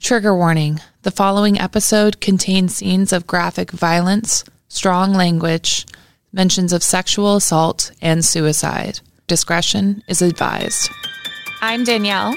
[0.00, 5.86] Trigger warning the following episode contains scenes of graphic violence, strong language,
[6.32, 9.00] mentions of sexual assault, and suicide.
[9.26, 10.90] Discretion is advised.
[11.60, 12.34] I'm Danielle.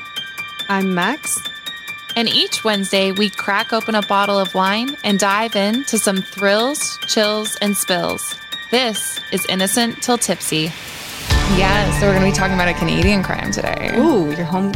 [0.67, 1.39] I'm Max.
[2.17, 6.99] And each Wednesday, we crack open a bottle of wine and dive into some thrills,
[7.07, 8.35] chills, and spills.
[8.71, 10.69] This is Innocent Till Tipsy.
[11.55, 13.95] Yeah, so we're going to be talking about a Canadian crime today.
[13.97, 14.73] Ooh, your home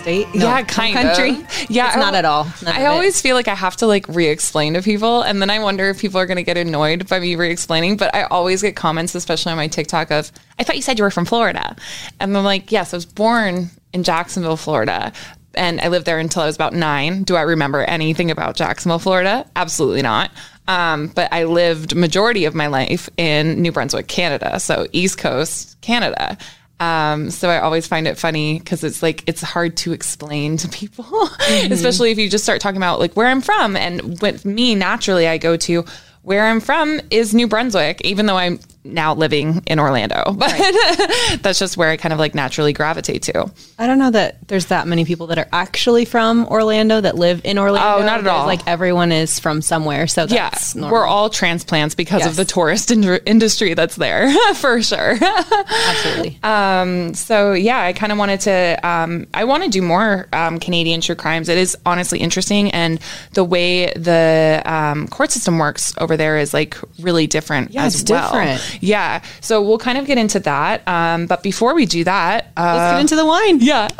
[0.00, 0.26] state?
[0.34, 1.30] No, yeah, kind country.
[1.30, 1.70] of.
[1.70, 2.44] Yeah, it's not at all.
[2.64, 5.58] None I always feel like I have to like re-explain to people, and then I
[5.58, 7.96] wonder if people are going to get annoyed by me re-explaining.
[7.96, 11.04] But I always get comments, especially on my TikTok, of "I thought you said you
[11.04, 11.76] were from Florida,"
[12.18, 15.12] and I'm like, "Yes, I was born in Jacksonville, Florida."
[15.54, 17.24] And I lived there until I was about nine.
[17.24, 19.44] Do I remember anything about Jacksonville, Florida?
[19.56, 20.30] Absolutely not.
[20.68, 25.76] Um, but I lived majority of my life in New Brunswick, Canada, so East Coast
[25.80, 26.38] Canada.
[26.80, 30.68] Um, so I always find it funny because it's like it's hard to explain to
[30.68, 31.72] people, mm-hmm.
[31.72, 33.76] especially if you just start talking about like where I'm from.
[33.76, 35.84] And with me, naturally, I go to
[36.22, 40.24] where I'm from is New Brunswick, even though I'm now living in Orlando.
[40.40, 41.38] But right.
[41.42, 43.50] that's just where I kind of like naturally gravitate to.
[43.78, 47.42] I don't know that there's that many people that are actually from Orlando that live
[47.44, 48.02] in Orlando.
[48.02, 48.46] Oh, not at all.
[48.46, 50.06] Like everyone is from somewhere.
[50.06, 52.30] So that's yeah, we're all transplants because yes.
[52.30, 55.18] of the tourist in- industry that's there for sure.
[55.20, 56.38] Absolutely.
[56.42, 60.58] Um, so yeah, I kind of wanted to, um, I want to do more um,
[60.58, 61.50] Canadian true crimes.
[61.50, 62.70] It is honestly interesting.
[62.70, 62.98] And
[63.34, 68.04] the way the um, court system works over there is like really different yeah, as
[68.08, 68.30] well.
[68.30, 68.69] Different.
[68.80, 69.22] Yeah.
[69.40, 70.86] So we'll kind of get into that.
[70.86, 73.60] Um, but before we do that, uh, let's get into the wine.
[73.60, 73.88] Yeah.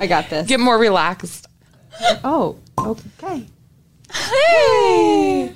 [0.00, 0.48] I got this.
[0.48, 1.48] Get more relaxed.
[2.24, 3.46] Oh, okay.
[4.12, 5.52] Hey.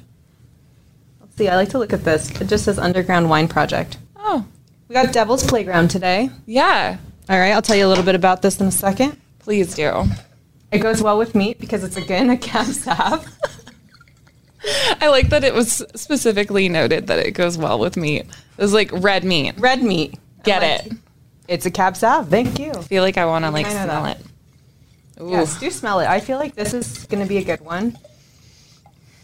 [1.20, 1.48] Let's see.
[1.48, 2.30] I like to look at this.
[2.40, 3.98] It just says Underground Wine Project.
[4.16, 4.44] Oh.
[4.88, 6.30] We got Devil's Playground today.
[6.46, 6.98] Yeah.
[7.28, 7.52] All right.
[7.52, 9.20] I'll tell you a little bit about this in a second.
[9.40, 10.04] Please do.
[10.72, 13.26] It goes well with meat because it's again a cab sauv.
[15.00, 18.22] I like that it was specifically noted that it goes well with meat.
[18.22, 19.54] It was like red meat.
[19.58, 20.18] Red meat.
[20.44, 20.98] Get like, it.
[21.48, 21.96] It's a cab.
[21.96, 22.72] Thank you.
[22.72, 24.20] I feel like I want to like smell that.
[24.20, 25.22] it.
[25.22, 25.30] Ooh.
[25.30, 26.06] Yes, do smell it.
[26.06, 27.96] I feel like this is going to be a good one.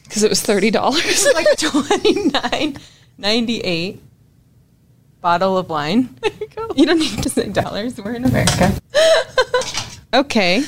[0.04, 1.26] Because it was thirty dollars.
[1.34, 2.76] like twenty nine
[3.18, 4.00] ninety eight
[5.20, 6.16] bottle of wine.
[6.52, 8.00] You, you, don't need to say dollars.
[8.00, 8.72] We're in America.
[10.14, 10.64] okay.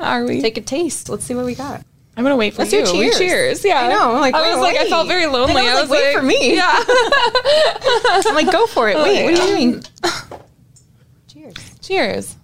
[0.00, 0.40] Are we?
[0.40, 1.08] Take a taste.
[1.08, 1.84] Let's see what we got.
[2.16, 2.84] I'm gonna wait for Let's you.
[2.84, 3.18] Do cheers.
[3.18, 3.64] cheers.
[3.64, 3.80] Yeah.
[3.80, 4.20] I know.
[4.20, 4.86] Like, I was like, wait.
[4.86, 5.62] I felt very lonely.
[5.62, 6.56] I, was, I was like, wait for me.
[6.56, 6.70] Yeah.
[8.28, 8.96] I'm like, go for it.
[8.96, 9.84] Oh, wait, what are you doing?
[11.26, 11.78] cheers.
[11.80, 12.36] Cheers.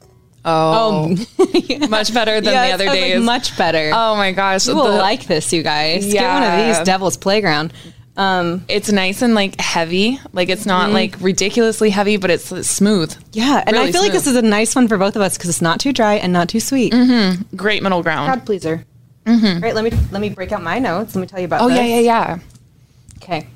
[0.45, 1.87] Oh, oh.
[1.89, 3.17] much better than the other days.
[3.17, 3.91] Like much better.
[3.93, 6.06] Oh my gosh, you will the, like this, you guys.
[6.06, 6.23] Yeah.
[6.23, 7.75] Get one of these Devil's Playground.
[8.17, 10.19] Um, it's nice and like heavy.
[10.33, 10.95] Like it's not mm-hmm.
[10.95, 13.15] like ridiculously heavy, but it's, it's smooth.
[13.33, 14.12] Yeah, and really I feel smooth.
[14.12, 16.15] like this is a nice one for both of us because it's not too dry
[16.15, 16.93] and not too sweet.
[16.93, 17.56] Mm-hmm.
[17.56, 18.33] Great middle ground.
[18.33, 18.85] Crowd pleaser.
[19.28, 19.62] Mm-hmm.
[19.62, 19.75] Right.
[19.75, 21.15] Let me let me break out my notes.
[21.15, 21.61] Let me tell you about.
[21.61, 21.77] Oh this.
[21.77, 22.39] yeah, yeah, yeah.
[23.19, 23.47] Okay.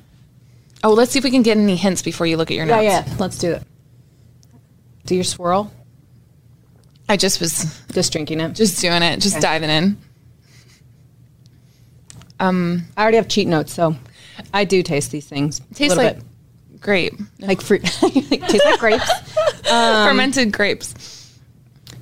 [0.85, 2.85] Oh, let's see if we can get any hints before you look at your notes.
[2.85, 3.15] Yeah, yeah.
[3.19, 3.63] Let's do it.
[5.07, 5.73] Do your swirl.
[7.09, 8.53] I just was just drinking it.
[8.55, 9.21] Just doing it.
[9.21, 9.43] Just okay.
[9.43, 9.99] diving in.
[12.39, 13.97] Um, I already have cheat notes, so
[14.53, 15.61] I do taste these things.
[15.75, 16.81] Tastes like bit.
[16.81, 17.83] grape, like fruit.
[17.85, 19.11] tastes like grapes.
[19.71, 21.39] Um, Fermented grapes.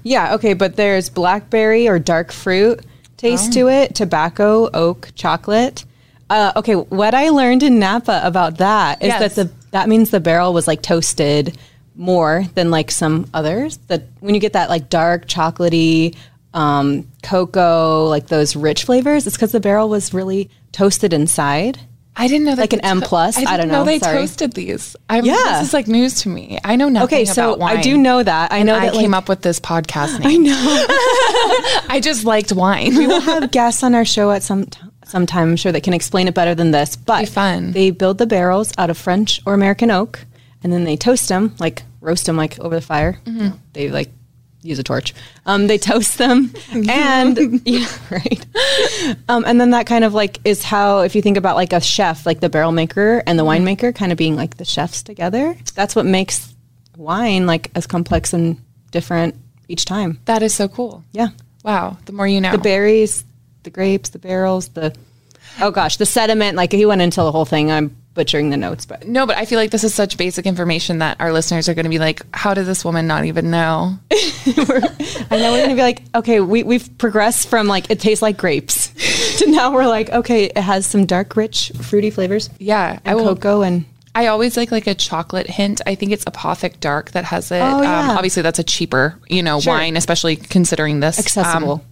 [0.03, 0.35] Yeah.
[0.35, 2.85] Okay, but there's blackberry or dark fruit
[3.21, 3.53] taste oh.
[3.53, 5.85] to it, tobacco, oak, chocolate.
[6.31, 9.35] Uh, okay, what I learned in Napa about that is yes.
[9.35, 11.57] that the that means the barrel was like toasted
[11.95, 13.77] more than like some others.
[13.89, 16.17] That when you get that like dark chocolatey
[16.55, 21.79] um, cocoa, like those rich flavors, it's because the barrel was really toasted inside.
[22.21, 23.39] I didn't know that like an M plus.
[23.39, 23.79] I, I, don't know.
[23.79, 24.19] know they Sorry.
[24.19, 24.95] toasted these.
[25.09, 26.59] I'm, yeah, this is like news to me.
[26.63, 27.07] I know nothing.
[27.07, 28.53] Okay, so I do know that.
[28.53, 30.29] I know that I came up with this podcast name.
[30.29, 30.87] I know.
[31.89, 32.95] I just liked wine.
[32.95, 35.49] we will have guests on our show at some t- sometime.
[35.49, 36.95] I'm sure that can explain it better than this.
[36.95, 37.73] But fun.
[37.73, 40.27] They build the barrels out of French or American oak,
[40.63, 43.19] and then they toast them, like roast them, like over the fire.
[43.25, 43.57] Mm-hmm.
[43.73, 44.11] They like
[44.63, 45.15] use a torch.
[45.47, 48.47] Um, they toast them, and yeah, right.
[49.29, 51.81] Um, and then that kind of like is how, if you think about like a
[51.81, 53.67] chef, like the barrel maker and the mm-hmm.
[53.67, 55.57] winemaker, kind of being like the chefs together.
[55.75, 56.55] That's what makes
[56.97, 58.61] wine like as complex and
[58.91, 59.35] different
[59.69, 60.21] each time.
[60.27, 61.05] That is so cool.
[61.13, 61.29] Yeah.
[61.65, 61.97] Wow.
[62.07, 62.53] The more you know.
[62.53, 63.25] The berries,
[63.63, 64.95] the grapes, the barrels, the
[65.61, 66.57] oh gosh, the sediment.
[66.57, 67.71] Like he went into the whole thing.
[67.71, 70.99] I'm butchering the notes, but no, but I feel like this is such basic information
[70.99, 73.99] that our listeners are going to be like, how did this woman not even know?
[74.11, 78.23] I know we're going to be like, okay, we, we've progressed from like, it tastes
[78.23, 78.89] like grapes
[79.39, 82.51] to now we're like, okay, it has some dark, rich, fruity flavors.
[82.59, 82.99] Yeah.
[83.05, 83.85] I will, cocoa and.
[84.13, 85.81] I always like like a chocolate hint.
[85.87, 87.61] I think it's Apothic Dark that has it.
[87.61, 88.01] Oh, yeah.
[88.01, 89.73] Um, obviously, that's a cheaper, you know, sure.
[89.73, 91.85] wine, especially considering this accessible,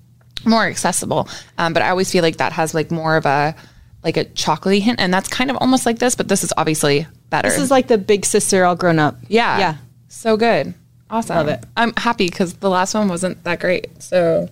[0.45, 1.29] um, more accessible.
[1.59, 3.55] Um, but I always feel like that has like more of a
[4.03, 7.07] like a chocolatey hint, and that's kind of almost like this, but this is obviously
[7.31, 7.49] better.
[7.49, 9.17] This is like the big sister all grown up.
[9.29, 9.77] Yeah, yeah,
[10.09, 10.75] so good,
[11.11, 11.37] awesome.
[11.37, 11.65] Love it.
[11.77, 14.03] I'm happy because the last one wasn't that great.
[14.03, 14.49] So,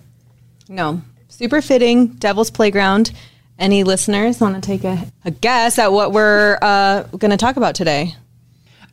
[0.67, 2.07] no, super fitting.
[2.07, 3.11] Devil's Playground.
[3.59, 7.57] Any listeners want to take a, a guess at what we're uh, going to talk
[7.57, 8.13] about today?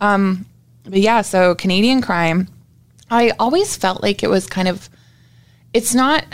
[0.01, 0.47] Um,
[0.85, 2.49] but yeah, so Canadian crime.
[3.11, 4.89] I always felt like it was kind of.
[5.75, 6.25] It's not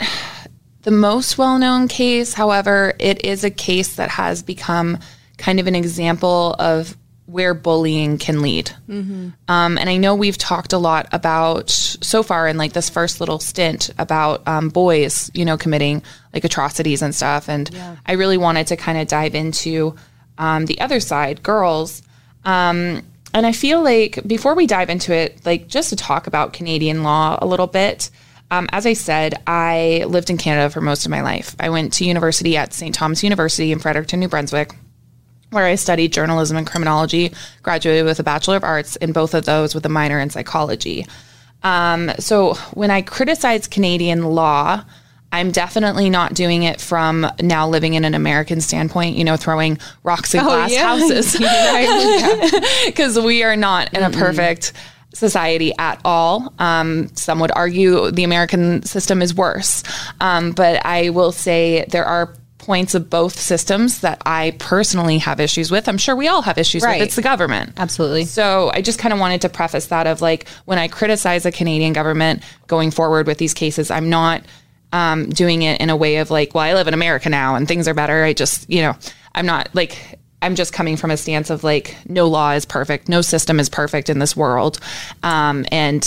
[0.83, 2.33] the most well known case.
[2.33, 4.99] However, it is a case that has become
[5.37, 6.95] kind of an example of
[7.31, 8.71] where bullying can lead.
[8.89, 9.29] Mm-hmm.
[9.47, 13.21] Um, and I know we've talked a lot about so far in like this first
[13.21, 17.47] little stint about um, boys, you know, committing like atrocities and stuff.
[17.47, 17.95] And yeah.
[18.05, 19.95] I really wanted to kind of dive into
[20.37, 22.01] um, the other side, girls.
[22.43, 23.01] Um,
[23.33, 27.03] and I feel like before we dive into it, like just to talk about Canadian
[27.03, 28.09] law a little bit.
[28.51, 31.55] Um, as I said, I lived in Canada for most of my life.
[31.59, 32.93] I went to university at St.
[32.93, 34.75] Thomas University in Fredericton, New Brunswick,
[35.51, 37.33] where I studied journalism and criminology,
[37.63, 41.07] graduated with a Bachelor of Arts in both of those with a minor in psychology.
[41.63, 44.83] Um, so when I criticize Canadian law,
[45.31, 49.77] I'm definitely not doing it from now living in an American standpoint, you know, throwing
[50.03, 50.87] rocks at oh, glass yeah.
[50.87, 51.37] houses.
[52.85, 54.73] Because we are not in a perfect
[55.13, 56.53] society at all.
[56.59, 59.83] Um, some would argue the American system is worse.
[60.19, 65.39] Um, but I will say there are points of both systems that I personally have
[65.39, 65.89] issues with.
[65.89, 66.99] I'm sure we all have issues right.
[66.99, 67.07] with.
[67.07, 67.73] It's the government.
[67.77, 68.25] Absolutely.
[68.25, 71.51] So I just kind of wanted to preface that of like when I criticize the
[71.51, 74.43] Canadian government going forward with these cases, I'm not
[74.93, 77.67] um, doing it in a way of like, well, I live in America now and
[77.67, 78.23] things are better.
[78.23, 78.95] I just, you know,
[79.33, 83.09] I'm not like I'm just coming from a stance of like, no law is perfect,
[83.09, 84.79] no system is perfect in this world.
[85.23, 86.03] Um, and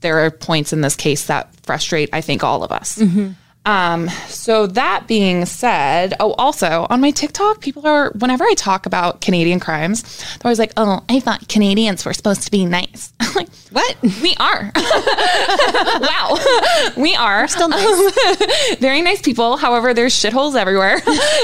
[0.00, 2.98] there are points in this case that frustrate, I think, all of us.
[2.98, 3.32] Mm-hmm.
[3.64, 8.86] Um, so that being said, oh, also on my TikTok, people are, whenever I talk
[8.86, 13.12] about Canadian crimes, they're always like, oh, I thought Canadians were supposed to be nice.
[13.20, 13.96] I'm like, what?
[14.22, 14.72] We are.
[16.00, 16.38] wow.
[16.96, 17.42] We are.
[17.42, 18.76] We're still nice.
[18.78, 19.56] very nice people.
[19.56, 21.00] However, there's shitholes everywhere.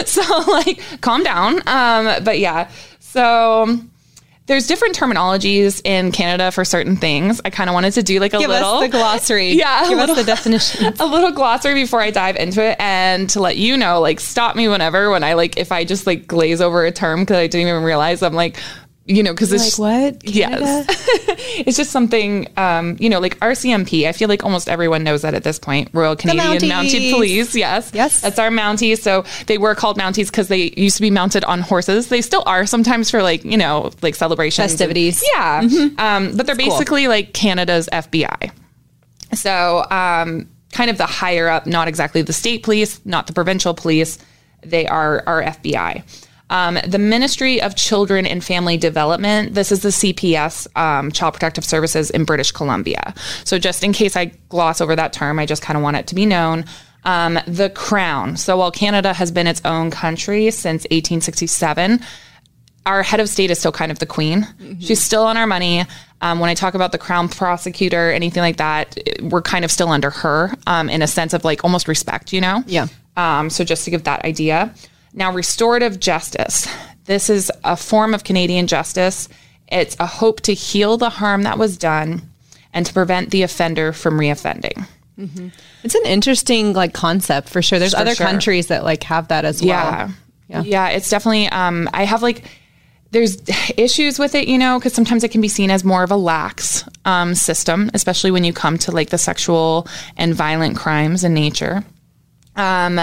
[0.06, 1.56] so like, calm down.
[1.68, 2.70] Um, but yeah.
[3.00, 3.78] So
[4.46, 7.40] there's different terminologies in Canada for certain things.
[7.44, 9.48] I kind of wanted to do like a Give little the glossary.
[9.52, 10.92] Yeah, Give little, us the definition.
[11.00, 14.54] A little glossary before I dive into it, and to let you know, like, stop
[14.54, 17.46] me whenever when I like if I just like glaze over a term because I
[17.46, 18.58] didn't even realize I'm like
[19.06, 20.24] you know, because it's like what?
[20.24, 20.64] Canada?
[20.64, 21.06] Yes,
[21.66, 22.48] it's just something.
[22.56, 24.08] Um, you know, like RCMP.
[24.08, 25.90] I feel like almost everyone knows that at this point.
[25.92, 27.54] Royal Canadian Mounted Police.
[27.54, 29.00] Yes, yes, that's our Mounties.
[29.00, 32.08] So they were called Mounties because they used to be mounted on horses.
[32.08, 35.22] They still are sometimes for like you know like celebrations, festivities.
[35.22, 36.00] And, yeah, mm-hmm.
[36.00, 37.10] um, but they're that's basically cool.
[37.10, 38.52] like Canada's FBI.
[39.34, 43.74] So um, kind of the higher up, not exactly the state police, not the provincial
[43.74, 44.18] police.
[44.62, 46.04] They are our FBI.
[46.50, 51.64] Um, the Ministry of Children and Family Development, this is the CPS, um, Child Protective
[51.64, 53.14] Services in British Columbia.
[53.44, 56.06] So, just in case I gloss over that term, I just kind of want it
[56.08, 56.64] to be known.
[57.04, 58.36] Um, the Crown.
[58.36, 62.00] So, while Canada has been its own country since 1867,
[62.86, 64.42] our head of state is still kind of the queen.
[64.42, 64.80] Mm-hmm.
[64.80, 65.84] She's still on our money.
[66.20, 69.88] Um, when I talk about the crown prosecutor, anything like that, we're kind of still
[69.88, 72.62] under her um, in a sense of like almost respect, you know?
[72.66, 72.86] Yeah.
[73.16, 74.74] Um, so just to give that idea.
[75.14, 76.68] Now, restorative justice.
[77.04, 79.28] This is a form of Canadian justice.
[79.68, 82.22] It's a hope to heal the harm that was done
[82.72, 84.86] and to prevent the offender from reoffending.
[85.18, 85.48] Mm-hmm.
[85.84, 87.78] It's an interesting like concept for sure.
[87.78, 88.26] There's for other sure.
[88.26, 89.68] countries that like have that as well.
[89.68, 90.10] Yeah,
[90.48, 91.48] yeah, yeah it's definitely.
[91.48, 92.42] Um, I have like
[93.12, 93.38] there's
[93.76, 96.16] issues with it, you know, because sometimes it can be seen as more of a
[96.16, 101.32] lax um, system, especially when you come to like the sexual and violent crimes in
[101.32, 101.84] nature.
[102.56, 103.00] Um,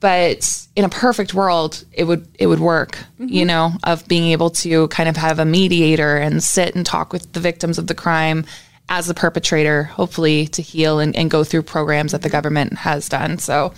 [0.00, 3.28] but in a perfect world it would it would work mm-hmm.
[3.28, 7.12] you know of being able to kind of have a mediator and sit and talk
[7.12, 8.44] with the victims of the crime
[8.88, 13.08] as the perpetrator hopefully to heal and, and go through programs that the government has
[13.08, 13.72] done so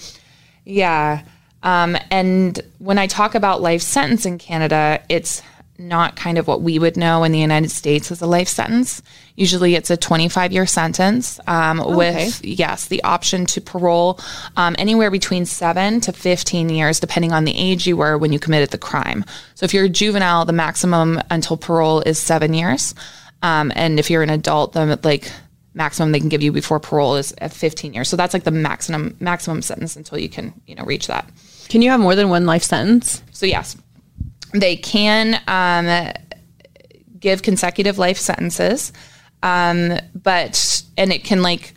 [0.65, 1.23] yeah
[1.65, 5.43] um, and when i talk about life sentence in canada it's
[5.79, 9.03] not kind of what we would know in the United States as a life sentence.
[9.37, 14.21] Usually it's a 25 year sentence um, with, yes, the option to parole
[14.57, 18.39] um, anywhere between seven to 15 years, depending on the age you were when you
[18.39, 19.25] committed the crime.
[19.55, 22.95] So if you're a juvenile, the maximum until parole is seven years.
[23.43, 25.33] Um, and if you're an adult, the like
[25.75, 28.09] maximum they can give you before parole is at 15 years.
[28.09, 31.29] So that's like the maximum maximum sentence until you can, you know, reach that.
[31.69, 33.23] Can you have more than one life sentence?
[33.33, 33.77] So yes,
[34.53, 36.13] they can um,
[37.19, 38.93] give consecutive life sentences,
[39.43, 41.75] um, but and it can like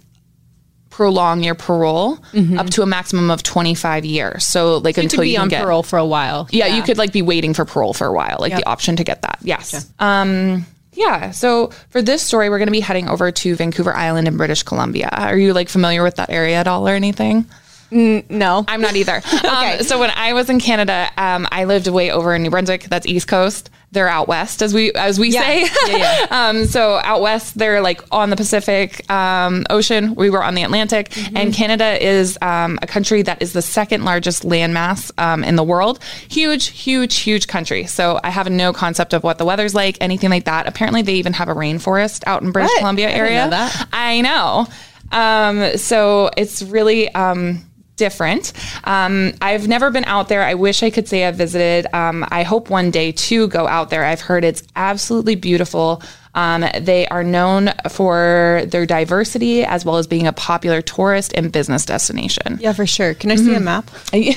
[0.90, 2.58] prolong your parole mm-hmm.
[2.58, 4.46] up to a maximum of 25 years.
[4.46, 6.48] So like so until you, you on get, parole for a while.
[6.52, 8.62] Yeah, yeah, you could like be waiting for parole for a while, like yep.
[8.62, 9.40] the option to get that.
[9.42, 9.92] Yes.
[10.00, 11.32] Um yeah.
[11.32, 14.64] So for this story, we're going to be heading over to Vancouver Island in British
[14.64, 15.10] Columbia.
[15.12, 17.46] Are you like familiar with that area at all or anything?
[17.96, 19.18] Mm, no, I'm not either.
[19.34, 19.78] okay.
[19.78, 22.84] Um, so when I was in Canada, um, I lived way over in New Brunswick.
[22.84, 23.70] That's East Coast.
[23.94, 25.42] They're out west, as we as we yeah.
[25.42, 25.62] say.
[25.88, 26.28] yeah, yeah.
[26.50, 30.14] um, so out west, they're like on the Pacific um, Ocean.
[30.16, 31.38] We were on the Atlantic, mm-hmm.
[31.38, 35.64] and Canada is um, a country that is the second largest landmass um, in the
[35.64, 36.04] world.
[36.28, 37.86] Huge, huge, huge country.
[37.86, 40.68] So I have no concept of what the weather's like, anything like that.
[40.68, 42.80] Apparently, they even have a rainforest out in British what?
[42.80, 43.48] Columbia area.
[43.50, 44.68] I, I know.
[45.14, 47.65] Um, so it's really um,
[47.96, 48.54] different.
[48.84, 50.44] Um, I've never been out there.
[50.44, 51.88] I wish I could say I've visited.
[51.94, 54.06] Um, I hope one day to go out there.
[54.06, 56.02] I've heard it's absolutely beautiful.
[56.36, 61.50] Um, they are known for their diversity as well as being a popular tourist and
[61.50, 62.58] business destination.
[62.60, 63.14] Yeah, for sure.
[63.14, 63.56] Can I see mm-hmm.
[63.56, 63.90] a map?
[64.14, 64.34] yeah,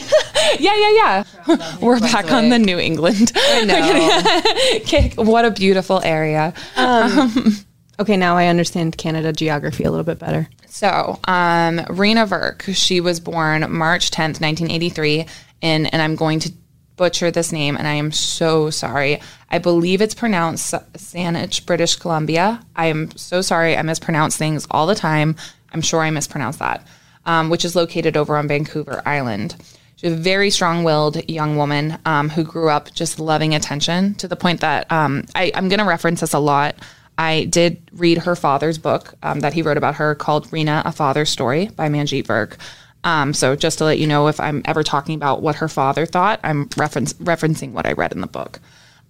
[0.59, 1.77] yeah, yeah.
[1.81, 3.33] We're back on the New England.
[3.35, 5.25] I know.
[5.25, 6.55] what a beautiful area.
[6.77, 7.57] Um, um,
[7.99, 10.49] okay, now I understand Canada geography a little bit better.
[10.69, 15.27] So, um, Reena Virk, she was born March 10th, 1983,
[15.61, 16.53] in, and I'm going to
[16.97, 19.21] butcher this name, and I am so sorry.
[19.51, 22.61] I believe it's pronounced Saanich, British Columbia.
[22.77, 23.77] I am so sorry.
[23.77, 25.37] I mispronounce things all the time.
[25.73, 26.87] I'm sure I mispronounced that,
[27.25, 29.57] um, which is located over on Vancouver Island.
[29.97, 34.29] She's a very strong willed young woman um, who grew up just loving attention to
[34.29, 36.77] the point that um, I, I'm going to reference this a lot.
[37.19, 40.93] I did read her father's book um, that he wrote about her called Reena, A
[40.93, 42.57] Father's Story by Manjeet Virk.
[43.05, 46.07] Um, so just to let you know, if I'm ever talking about what her father
[46.07, 48.61] thought, I'm reference, referencing what I read in the book.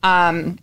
[0.02, 0.58] Um,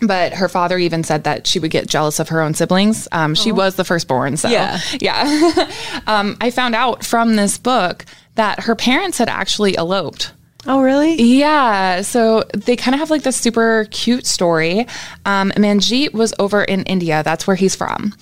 [0.00, 3.08] but her father even said that she would get jealous of her own siblings.
[3.12, 3.54] Um, she oh.
[3.54, 5.70] was the firstborn, so yeah, yeah.
[6.06, 8.04] Um, I found out from this book
[8.34, 10.32] that her parents had actually eloped.
[10.66, 11.14] Oh, really?
[11.14, 12.02] Yeah.
[12.02, 14.86] So they kind of have like this super cute story.
[15.24, 17.22] Um, Manjeet was over in India.
[17.22, 18.14] That's where he's from.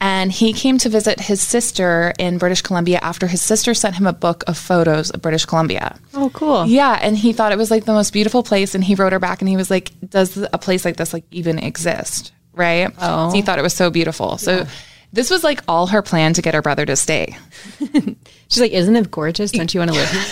[0.00, 4.06] And he came to visit his sister in British Columbia after his sister sent him
[4.06, 5.96] a book of photos of British Columbia.
[6.12, 6.66] Oh, cool.
[6.66, 6.98] Yeah.
[7.00, 8.74] And he thought it was like the most beautiful place.
[8.74, 11.24] And he wrote her back and he was like, Does a place like this like
[11.30, 12.32] even exist?
[12.52, 12.92] Right.
[13.00, 13.30] Oh.
[13.30, 14.38] So he thought it was so beautiful.
[14.38, 14.66] So yeah.
[15.12, 17.36] This was like all her plan to get her brother to stay.
[18.48, 19.50] She's like, Isn't it gorgeous?
[19.50, 20.24] Don't you want to live here?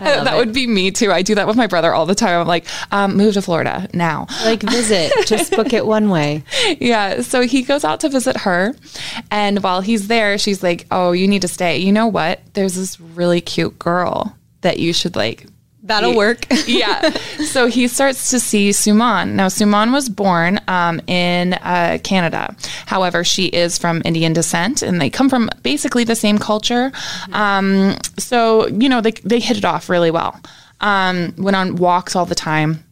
[0.00, 0.36] that it.
[0.36, 1.12] would be me too.
[1.12, 2.40] I do that with my brother all the time.
[2.40, 4.26] I'm like, um, move to Florida now.
[4.50, 6.42] Like visit, just book it one way.
[6.80, 7.20] Yeah.
[7.20, 8.74] So he goes out to visit her.
[9.30, 11.78] And while he's there, she's like, oh, you need to stay.
[11.78, 12.40] You know what?
[12.54, 15.46] There's this really cute girl that you should like
[15.90, 16.46] That'll work.
[16.66, 17.10] yeah.
[17.44, 19.32] So he starts to see Suman.
[19.32, 22.54] Now, Suman was born um, in uh, Canada.
[22.86, 26.92] However, she is from Indian descent and they come from basically the same culture.
[27.32, 30.40] Um, so, you know, they, they hit it off really well.
[30.80, 32.84] Um, went on walks all the time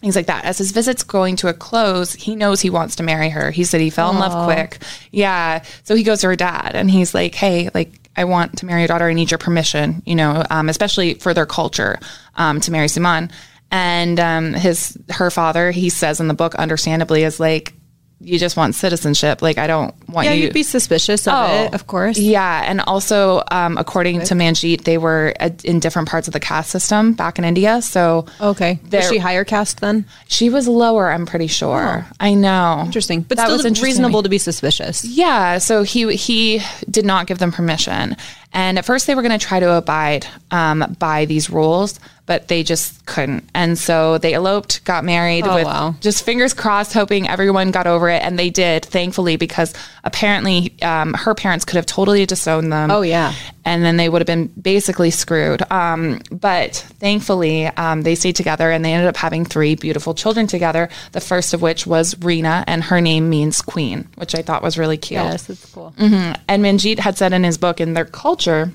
[0.00, 0.44] things like that.
[0.44, 3.50] As his visit's going to a close, he knows he wants to marry her.
[3.50, 4.14] He said he fell Aww.
[4.14, 4.78] in love quick.
[5.10, 5.64] Yeah.
[5.84, 8.80] So he goes to her dad and he's like, hey, like, I want to marry
[8.80, 9.06] your daughter.
[9.06, 12.00] I need your permission, you know, um, especially for their culture,
[12.34, 13.30] um, to marry Suman.
[13.70, 17.74] And um, his her father, he says in the book, understandably, is like,
[18.20, 19.42] you just want citizenship.
[19.42, 20.44] Like I don't want yeah, you.
[20.44, 22.18] you'd be suspicious of oh, it, of course.
[22.18, 26.70] Yeah, and also um, according to Manjeet, they were in different parts of the caste
[26.70, 27.80] system back in India.
[27.80, 30.04] So okay, was she higher caste then?
[30.26, 31.10] She was lower.
[31.10, 32.04] I'm pretty sure.
[32.06, 32.12] Oh.
[32.18, 32.82] I know.
[32.84, 35.04] Interesting, but that still was interesting reasonable to be suspicious.
[35.04, 35.58] Yeah.
[35.58, 36.60] So he he
[36.90, 38.16] did not give them permission,
[38.52, 42.46] and at first they were going to try to abide um, by these rules but
[42.48, 43.48] they just couldn't.
[43.54, 45.94] And so they eloped, got married oh, with wow.
[46.00, 48.22] just fingers crossed, hoping everyone got over it.
[48.22, 49.72] And they did, thankfully, because
[50.04, 52.90] apparently um, her parents could have totally disowned them.
[52.90, 53.32] Oh, yeah.
[53.64, 55.62] And then they would have been basically screwed.
[55.72, 60.46] Um, but thankfully, um, they stayed together and they ended up having three beautiful children
[60.46, 60.90] together.
[61.12, 64.76] The first of which was Reena, and her name means queen, which I thought was
[64.76, 65.22] really cute.
[65.22, 65.94] Yes, it's cool.
[65.96, 66.42] Mm-hmm.
[66.46, 68.70] And Manjeet had said in his book, in their culture,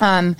[0.00, 0.36] um,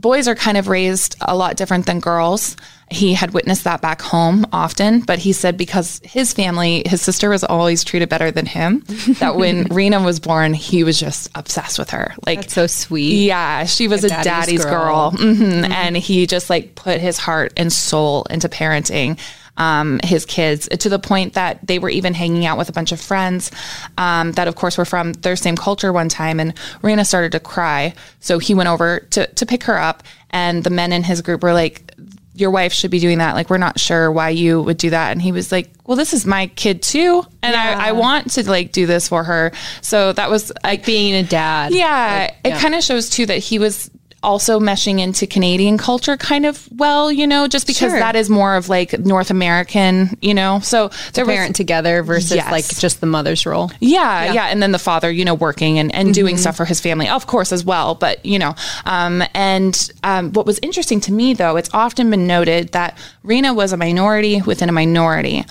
[0.00, 2.56] boys are kind of raised a lot different than girls.
[2.90, 7.28] He had witnessed that back home often, but he said because his family, his sister
[7.28, 8.82] was always treated better than him,
[9.20, 12.14] that when Reena was born, he was just obsessed with her.
[12.24, 13.26] Like That's so sweet.
[13.26, 15.12] Yeah, she was a, daddy's daddy's, girl, girl.
[15.12, 15.68] Mhm.
[15.68, 19.18] and he just like put his heart and soul into parenting.
[19.58, 22.92] Um, his kids to the point that they were even hanging out with a bunch
[22.92, 23.50] of friends
[23.98, 26.38] um, that, of course, were from their same culture one time.
[26.38, 27.92] And Reena started to cry.
[28.20, 30.04] So he went over to, to pick her up.
[30.30, 31.92] And the men in his group were like,
[32.34, 33.34] Your wife should be doing that.
[33.34, 35.10] Like, we're not sure why you would do that.
[35.10, 37.24] And he was like, Well, this is my kid too.
[37.42, 39.50] And I, I want to like do this for her.
[39.80, 41.72] So that was like, Being a dad.
[41.72, 43.90] yeah, it kind of shows too that he was
[44.22, 47.98] also meshing into Canadian culture kind of well, you know, just because Sure.
[48.00, 50.58] that is more of like North American, you know.
[50.60, 52.50] So was Parent together versus Yes.
[52.50, 53.70] like just the mother's role.
[53.80, 56.80] yeah, yeah, and then the father, you know, working and, and doing stuff for his
[56.80, 57.94] family, of course, as well.
[57.94, 58.54] But you know,
[58.86, 63.54] um, and um, what was interesting to me, though, it's often been noted that Reena
[63.54, 65.44] was a minority within a minority.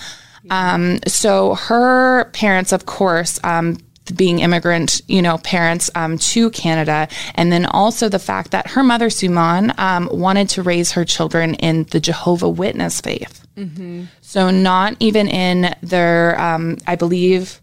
[0.50, 3.76] Um, so her parents, of course, um,
[4.16, 8.82] being immigrant, you know, parents um, to Canada, and then also the fact that her
[8.82, 13.46] mother Suman um, wanted to raise her children in the Jehovah Witness faith.
[14.20, 17.60] So not even in their, um, I believe.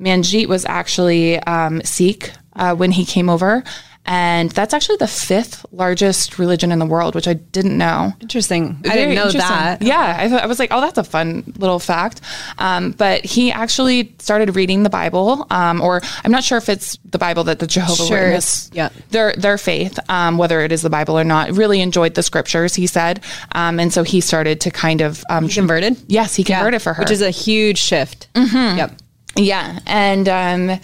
[0.00, 3.62] Manjeet was actually um, Sikh uh, when he came over.
[4.04, 8.12] And that's actually the fifth largest religion in the world, which I didn't know.
[8.20, 8.76] Interesting.
[8.84, 9.80] I didn't know that.
[9.80, 12.20] Yeah, I, thought, I was like, oh, that's a fun little fact.
[12.58, 16.98] Um, but he actually started reading the Bible, um, or I'm not sure if it's
[17.04, 18.88] the Bible that the Jehovah Sure, Witness, yeah.
[19.10, 21.52] their their faith, um, whether it is the Bible or not.
[21.52, 25.48] Really enjoyed the scriptures, he said, um, and so he started to kind of um,
[25.48, 25.96] Converted?
[26.08, 28.28] Yes, he converted for her, Which is a huge shift.
[28.34, 28.92] Yep.
[29.36, 29.78] yeah.
[29.86, 30.80] And um,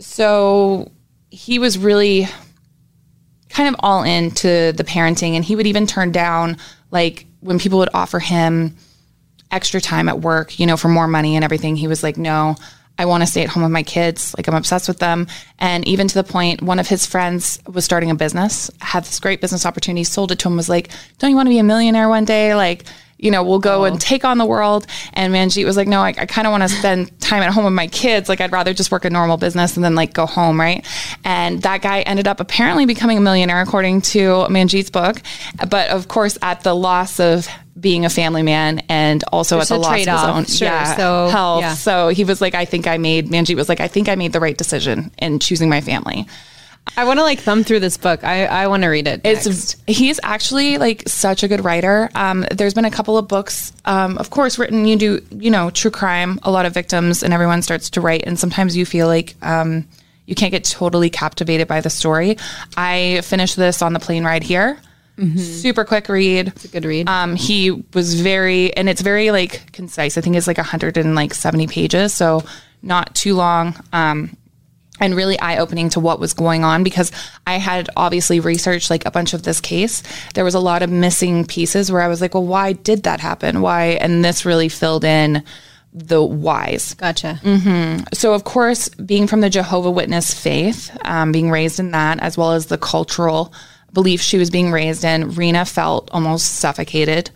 [0.00, 0.90] so
[1.30, 2.26] he was really
[3.56, 5.32] kind of all into the parenting.
[5.32, 6.58] And he would even turn down,
[6.90, 8.76] like, when people would offer him
[9.50, 11.74] extra time at work, you know, for more money and everything.
[11.74, 12.56] He was like, no,
[12.98, 14.34] I want to stay at home with my kids.
[14.36, 15.26] Like, I'm obsessed with them.
[15.58, 19.20] And even to the point, one of his friends was starting a business, had this
[19.20, 21.64] great business opportunity, sold it to him, was like, don't you want to be a
[21.64, 22.54] millionaire one day?
[22.54, 22.84] Like,
[23.18, 24.86] you know, we'll go and take on the world.
[25.14, 27.64] And Manjeet was like, no, I, I kind of want to spend time at home
[27.64, 28.28] with my kids.
[28.28, 30.86] Like, I'd rather just work a normal business and then like go home, right?
[31.24, 35.22] And that guy ended up apparently becoming a millionaire, according to Manjeet's book.
[35.68, 37.48] But of course, at the loss of
[37.78, 40.68] being a family man and also There's at the loss of his own sure.
[40.68, 41.60] yeah, So, health.
[41.60, 41.74] yeah.
[41.74, 44.32] So he was like, I think I made, Manjeet was like, I think I made
[44.32, 46.26] the right decision in choosing my family.
[46.96, 48.24] I want to like thumb through this book.
[48.24, 49.20] I, I want to read it.
[49.24, 49.82] It's next.
[49.86, 52.10] he's actually like such a good writer.
[52.14, 54.86] Um, there's been a couple of books, um, of course, written.
[54.86, 58.24] You do you know true crime, a lot of victims, and everyone starts to write,
[58.26, 59.86] and sometimes you feel like um,
[60.26, 62.36] you can't get totally captivated by the story.
[62.76, 64.78] I finished this on the plane ride here.
[65.38, 66.48] Super quick read.
[66.48, 67.08] It's a good read.
[67.08, 70.18] Um, he was very, and it's very like concise.
[70.18, 72.44] I think it's like 170 pages, so
[72.82, 73.74] not too long.
[73.94, 74.36] Um,
[75.00, 77.12] and really eye opening to what was going on because
[77.46, 80.02] I had obviously researched like a bunch of this case.
[80.34, 83.20] There was a lot of missing pieces where I was like, well, why did that
[83.20, 83.60] happen?
[83.60, 83.98] Why?
[84.00, 85.44] And this really filled in
[85.92, 86.94] the whys.
[86.94, 87.40] Gotcha.
[88.12, 92.36] So, of course, being from the Jehovah Witness faith, um, being raised in that, as
[92.36, 93.52] well as the cultural
[93.92, 97.30] belief she was being raised in, Reena felt almost suffocated.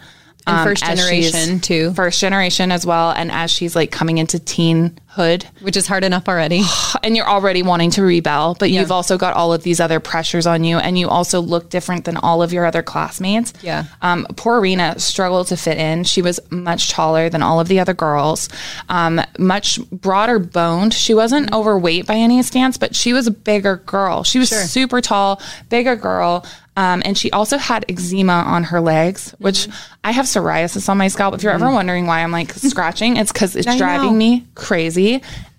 [0.46, 1.94] And first generation, too.
[1.94, 3.12] First generation as well.
[3.12, 4.38] And as she's like coming into
[5.10, 6.62] teenhood, Which is hard enough already.
[7.02, 10.46] and you're already wanting to rebel, but you've also got all of these other pressures
[10.46, 13.52] on you, and you also look different than all of your other classmates.
[13.62, 13.84] Yeah.
[14.02, 16.04] Um, poor Reena struggled to fit in.
[16.04, 18.48] She was much taller than all of the other girls,
[18.88, 20.94] um, much broader boned.
[20.94, 24.24] She wasn't overweight by any stance, but she was a bigger girl.
[24.24, 26.44] She was super tall, bigger girl.
[26.76, 29.68] Um, and she also had eczema on her legs, which
[30.02, 31.34] I have psoriasis on my scalp.
[31.34, 34.18] If you're ever wondering why I'm like scratching, it's because it's I driving know.
[34.18, 34.99] me crazy.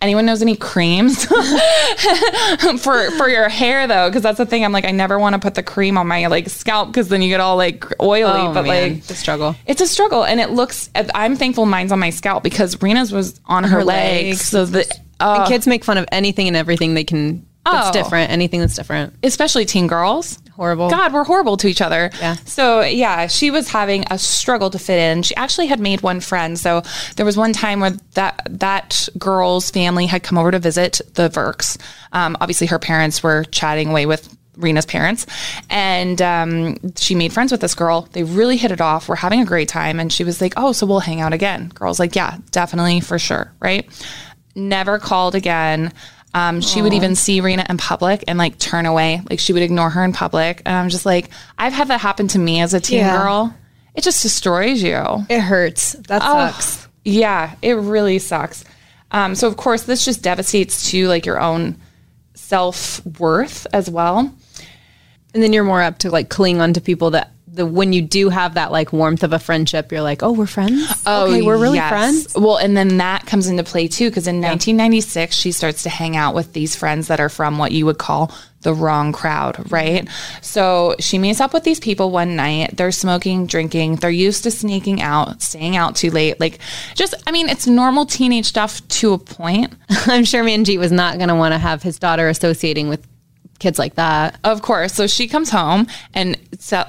[0.01, 1.25] Anyone knows any creams
[2.81, 4.09] for for your hair though?
[4.09, 4.63] Because that's the thing.
[4.65, 7.21] I'm like, I never want to put the cream on my like scalp because then
[7.21, 8.23] you get all like oily.
[8.23, 9.55] Oh, but man, like the struggle.
[9.65, 10.89] it's a struggle, and it looks.
[11.15, 14.71] I'm thankful mine's on my scalp because Reena's was on her, Her legs, legs.
[14.73, 14.79] so.
[14.79, 14.85] And
[15.19, 17.45] Uh, kids make fun of anything and everything they can.
[17.63, 17.91] That's Oh.
[17.93, 18.31] different.
[18.31, 19.13] Anything that's different.
[19.23, 20.39] especially teen girls.
[20.55, 20.89] Horrible.
[20.89, 22.09] God, we're horrible to each other.
[22.19, 22.35] Yeah.
[22.45, 25.23] So yeah, she was having a struggle to fit in.
[25.23, 26.59] She actually had made one friend.
[26.59, 26.83] So
[27.15, 31.29] there was one time where that that girl's family had come over to visit the
[31.29, 31.77] Virks.
[32.11, 35.25] Um, obviously, her parents were chatting away with Reena's parents,
[35.69, 38.09] and um, she made friends with this girl.
[38.11, 39.07] They really hit it off.
[39.07, 41.69] We're having a great time, and she was like, "Oh, so we'll hang out again."
[41.69, 43.89] Girl's like, "Yeah, definitely for sure." Right
[44.55, 45.93] never called again.
[46.33, 49.63] Um, she would even see Reena in public and like turn away, like she would
[49.63, 50.61] ignore her in public.
[50.65, 53.17] And I'm just like, I've had that happen to me as a teen Yeah.
[53.21, 53.53] girl.
[53.95, 55.03] It just destroys you.
[55.29, 55.93] It hurts.
[56.07, 56.87] That Oh, sucks.
[57.03, 58.63] Yeah, it really sucks.
[59.11, 61.75] Um, so of course, this just devastates to like your own
[62.33, 64.33] self worth as well.
[65.33, 68.01] And then you're more up to like cling on to people that the when you
[68.01, 70.89] do have that like warmth of a friendship, you're like, oh, we're friends.
[71.05, 71.89] Oh, okay, we're really yes.
[71.89, 72.35] friends.
[72.35, 76.15] Well, and then that comes into play too, because in 1996, she starts to hang
[76.15, 80.07] out with these friends that are from what you would call the wrong crowd, right?
[80.41, 82.77] So she meets up with these people one night.
[82.77, 83.97] They're smoking, drinking.
[83.97, 86.39] They're used to sneaking out, staying out too late.
[86.39, 86.59] Like,
[86.95, 89.73] just, I mean, it's normal teenage stuff to a point.
[89.89, 93.05] I'm sure Manjeet was not going to want to have his daughter associating with
[93.61, 94.37] kids like that.
[94.43, 94.93] Of course.
[94.93, 96.37] So she comes home and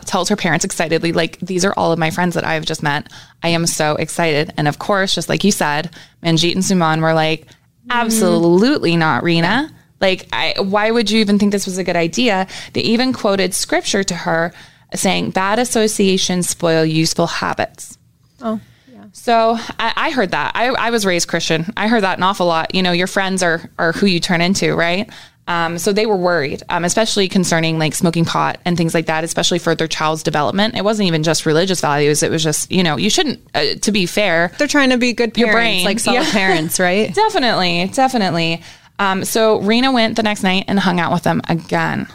[0.05, 3.13] tells her parents excitedly, like, these are all of my friends that I've just met.
[3.45, 4.53] I am so excited.
[4.57, 5.91] And of course, just like you said,
[6.25, 7.91] Manjeet and Suman were like, mm-hmm.
[7.93, 9.71] absolutely not, Reena.
[10.01, 12.49] Like, I, why would you even think this was a good idea?
[12.73, 14.53] They even quoted scripture to her
[14.95, 17.97] saying, bad associations spoil useful habits.
[18.41, 18.59] Oh,
[18.93, 19.05] Yeah.
[19.13, 20.53] So I, I heard that.
[20.55, 21.73] I, I was raised Christian.
[21.77, 22.75] I heard that an awful lot.
[22.75, 25.09] You know, your friends are are who you turn into, right?
[25.49, 29.25] Um, so they were worried, um, especially concerning like smoking pot and things like that,
[29.25, 30.77] especially for their child's development.
[30.77, 32.23] It wasn't even just religious values.
[32.23, 33.41] It was just, you know, you shouldn't.
[33.53, 35.85] Uh, to be fair, They're trying to be good parents, brain.
[35.85, 36.31] like solid Yeah.
[36.33, 37.13] parents, right?
[37.13, 38.63] Definitely, definitely.
[39.01, 42.07] Um, so Reena went the next night and hung out with them again.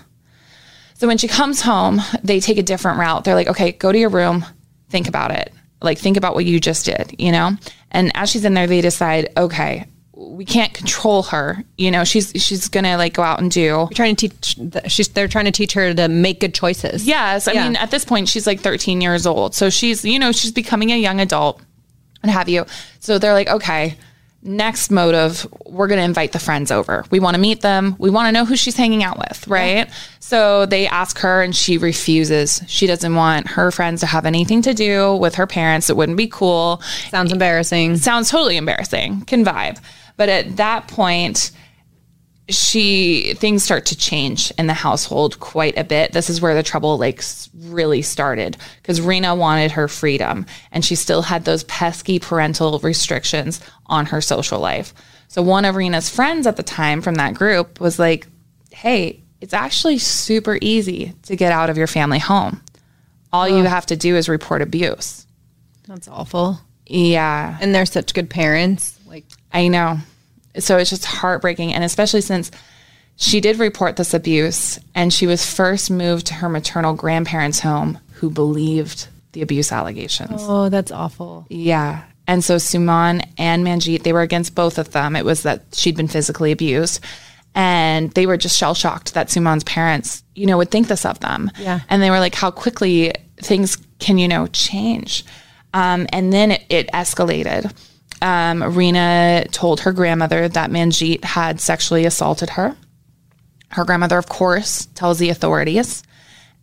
[0.94, 3.24] So when she comes home, they take a different route.
[3.26, 4.46] They're like, okay, go to your room,
[4.90, 5.54] think about it.
[5.82, 7.52] Like, think about what you just did, you know?
[7.92, 9.86] And as she's in there, they decide, okay,
[10.20, 11.64] we can't control her.
[11.78, 14.58] You know, she's she's gonna like go out and do You're trying to teach.
[14.92, 15.10] She's.
[15.10, 17.06] They're trying to teach her to make good choices.
[17.08, 17.48] Yes.
[17.48, 17.64] I Yeah.
[17.66, 19.54] mean, at this point, she's like 13 years old.
[19.54, 21.62] So she's, you know, she's becoming a young adult
[22.24, 22.66] and have you.
[23.00, 23.96] So they're like, okay,
[24.42, 27.06] next motive, we're to invite the friends over.
[27.12, 27.96] We want to meet them.
[28.00, 29.48] We want to know who she's hanging out with.
[29.48, 29.88] Right.
[30.20, 32.62] So they ask her and she refuses.
[32.68, 35.90] She doesn't want her friends to have anything to do with her parents.
[35.92, 36.82] It wouldn't be cool.
[37.12, 37.98] Sounds embarrassing.
[37.98, 39.22] Sounds totally embarrassing.
[39.22, 39.80] Can vibe.
[40.18, 41.52] But at that point,
[42.50, 46.14] she things start to change in the household quite a bit.
[46.14, 47.22] This is where the trouble like
[47.54, 53.60] really started because Reena wanted her freedom and she still had those pesky parental restrictions
[53.88, 54.94] on her social life.
[55.28, 58.28] So one of Reena's friends at the time from that group was like,
[58.72, 62.62] "Hey, it's actually super easy to get out of your family home.
[63.34, 65.28] All you have to do is report abuse."
[65.86, 66.62] That's awful.
[66.86, 67.58] Yeah.
[67.60, 68.98] And they're such good parents.
[69.06, 69.98] Like, I know.
[70.60, 71.74] So it's just heartbreaking.
[71.74, 72.52] And especially since
[73.16, 78.00] she did report this abuse and she was first moved to her maternal grandparents' home
[78.14, 80.42] who believed the abuse allegations.
[80.44, 81.46] oh, that's awful.
[81.50, 82.04] Yeah.
[82.28, 85.16] And so Suman and Manjeet, they were against both of them.
[85.16, 87.00] It was that she'd been physically abused.
[87.56, 91.20] And they were just shell shocked that Suman's parents, you know, would think this of
[91.22, 91.52] them.
[91.58, 91.80] Yeah.
[91.90, 95.26] And they were like, how quickly things can, you know, change.
[95.74, 97.74] Um, and then it, it escalated.
[98.22, 102.76] Um, Reena told her grandmother that Manjeet had sexually assaulted her.
[103.70, 106.04] Her grandmother, of course, tells the authorities.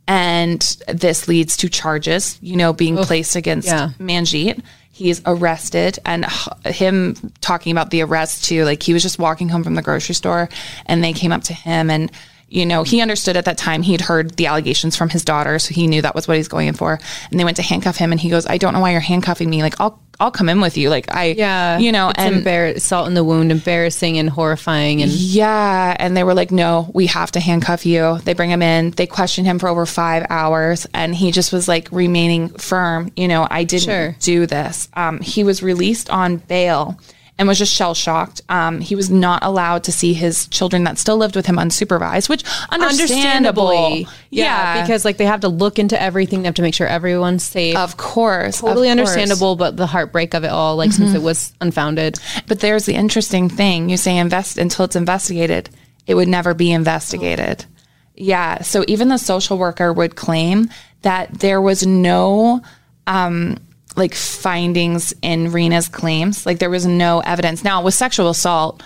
[0.06, 3.90] And this leads to charges, you know, being placed against yeah.
[3.98, 4.62] Manjeet.
[4.90, 6.24] He's arrested, and
[6.64, 8.64] him talking about the arrest too.
[8.64, 10.48] Like he was just walking home from the grocery store,
[10.86, 12.12] and they came up to him, and
[12.48, 15.74] you know he understood at that time he'd heard the allegations from his daughter, so
[15.74, 16.98] he knew that was what he's going in for.
[17.30, 19.48] And they went to handcuff him, and he goes, "I don't know why you're handcuffing
[19.50, 19.62] me.
[19.62, 20.90] Like I'll I'll come in with you.
[20.90, 21.78] Like I Yeah.
[21.78, 25.02] you know." and embar- salt in the wound, embarrassing and horrifying.
[25.02, 25.96] And yeah.
[25.98, 28.18] And they were like, no, we have to handcuff you.
[28.24, 28.92] They bring him in.
[28.92, 30.86] They question him for over five hours.
[30.94, 33.10] And he just was like remaining firm.
[33.16, 34.16] You know, I didn't Sure.
[34.20, 34.88] do this.
[34.94, 36.98] Um, he was released on bail
[37.38, 38.42] and was just shell shocked.
[38.48, 42.28] Um, he was not allowed to see his children that still lived with him unsupervised,
[42.28, 43.68] which understandable.
[43.68, 46.42] understandably, yeah, because like they have to look into everything.
[46.42, 47.76] They have to make sure everyone's safe.
[47.76, 48.98] of course, of totally course.
[48.98, 52.18] understandable, but the heartbreak of it all, like since it was unfounded.
[52.46, 53.88] But there's the interesting thing.
[53.88, 55.70] You say invest until it's investigated.
[56.06, 57.64] It would never be investigated.
[58.14, 58.62] Yeah.
[58.62, 60.68] So even the social worker would claim
[61.02, 62.62] that there was no
[63.06, 63.58] um
[63.96, 66.46] like findings in Reena's claims.
[66.46, 67.64] Like there was no evidence.
[67.64, 68.82] Now with sexual assault,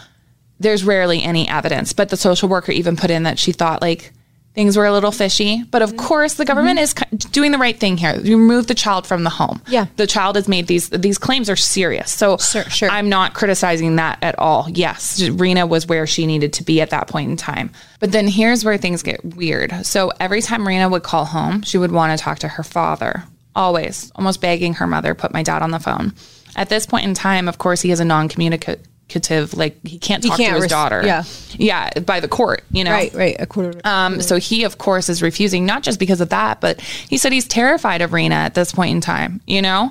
[0.61, 4.13] there's rarely any evidence, but the social worker even put in that she thought like
[4.59, 5.63] things were a little fishy.
[5.71, 7.15] But of course, the government mm-hmm.
[7.15, 8.17] is doing the right thing here.
[8.17, 9.63] You remove the child from the home.
[9.69, 9.87] Yeah.
[9.97, 12.11] the child has made these these claims are serious.
[12.11, 12.91] So Sure, sure.
[12.91, 14.67] I'm not criticizing that at all.
[14.69, 17.71] Yes, Reena was where she needed to be at that point in time.
[18.01, 19.87] But then here's where things get weird.
[19.87, 23.25] So every time Reena would call home, she would want to talk to her father.
[23.55, 26.13] Always, almost begging her mother, put my dad on the phone.
[26.57, 30.23] At this point in time, of course, he is a non-communicate communicative, like he can't
[30.23, 31.03] talk can't to his res- daughter.
[31.05, 31.25] yeah.
[31.53, 32.91] Yeah, by the court, you know.
[32.91, 33.37] Right, right.
[33.39, 33.81] A quarter.
[33.85, 37.33] Um, so he, of course, is refusing, not just because of that, but he said
[37.33, 39.91] he's terrified of Reena at this point in time, you know?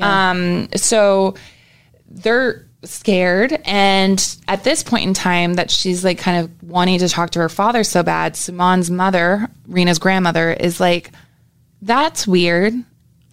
[0.00, 1.34] Um, so
[2.08, 3.60] they're scared.
[3.64, 7.40] And at this point in time, that she's like kind of wanting to talk to
[7.40, 11.10] her father so bad, Suman's mother, Reena's grandmother, is like,
[11.82, 12.72] that's weird.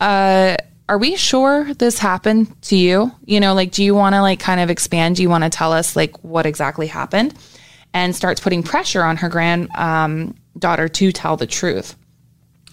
[0.01, 0.57] Uh,
[0.89, 3.11] are we sure this happened to you?
[3.25, 5.15] You know, like, do you want to like kind of expand?
[5.15, 7.33] Do you want to tell us like what exactly happened?
[7.93, 11.95] And starts putting pressure on her grand um, to tell the truth.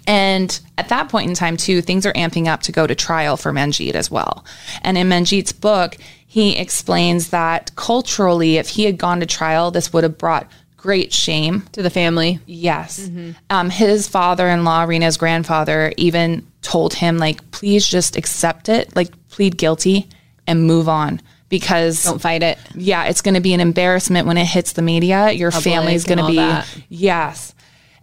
[0.07, 3.37] And at that point in time, too, things are amping up to go to trial
[3.37, 4.45] for Manjeet as well.
[4.83, 9.93] And in Manjeet's book, he explains that culturally, if he had gone to trial, this
[9.93, 12.41] would have brought great shame to the family.
[12.47, 13.11] Yes.
[13.51, 18.97] Um, his father in law, Reena's grandfather, even told him, like, please just accept it,
[18.97, 20.09] like, plead guilty
[20.47, 21.21] and move on.
[21.51, 22.59] Because Don't fight it.
[22.75, 25.31] yeah, it's going to be an embarrassment when it hits the media.
[25.33, 26.69] Your family's and going to be that.
[26.89, 27.55] yes.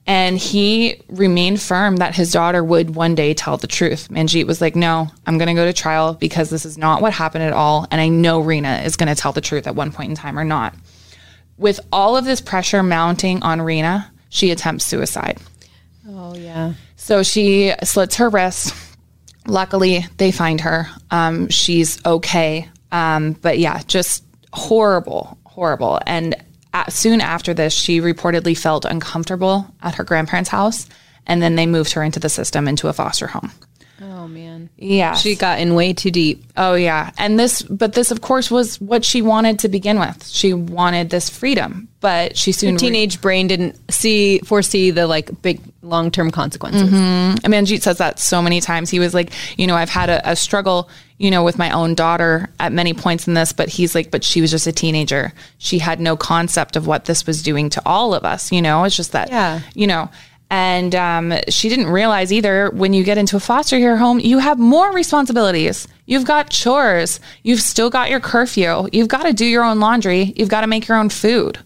[0.07, 4.09] And he remained firm that his daughter would one day tell the truth.
[4.09, 7.13] Manjeet was like, "No, I'm going to go to trial because this is not what
[7.13, 9.91] happened at all, and I know Reena is going to tell the truth at one
[9.91, 10.75] point in time or not."
[11.58, 15.39] With all of this pressure mounting on Reena, she attempts suicide.
[16.08, 16.74] Oh yeah.
[16.96, 18.74] So she slits her wrist.
[19.48, 20.88] Luckily, they find her.
[21.12, 22.68] Um, she's okay.
[22.91, 26.00] Um, but yeah, just horrible, horrible.
[26.06, 26.36] And
[26.74, 30.88] a soon after this, she reportedly felt uncomfortable at her grandparents' house.
[31.28, 33.52] And then they moved her into the system into a foster home.
[34.01, 34.69] Oh man.
[34.77, 35.15] Yeah.
[35.15, 36.43] She got in way too deep.
[36.58, 37.12] Oh yeah.
[37.17, 40.27] And this but this of course was what she wanted to begin with.
[40.27, 45.62] She wanted this freedom, but she soon Teenage brain didn't see foresee the like big
[45.81, 46.89] long term consequences.
[46.89, 47.45] Mm-hmm.
[47.45, 48.89] And Manjeet says that so many times.
[48.89, 51.95] He was like, you know, I've had a, a struggle, you know, with my own
[51.95, 55.31] daughter at many points in this, but he's like, but she was just a teenager.
[55.58, 58.51] She had no concept of what this was doing to all of us.
[58.51, 59.62] You know, it's just that, Yeah.
[59.73, 60.10] you know,
[60.49, 64.39] and um, she didn't realize either when you get into a foster care home, you
[64.39, 65.88] have more responsibilities.
[66.05, 67.19] You've got chores.
[67.43, 68.88] You've still got your curfew.
[68.91, 70.34] You've got to do your own laundry.
[70.36, 71.58] You've got to make your own food.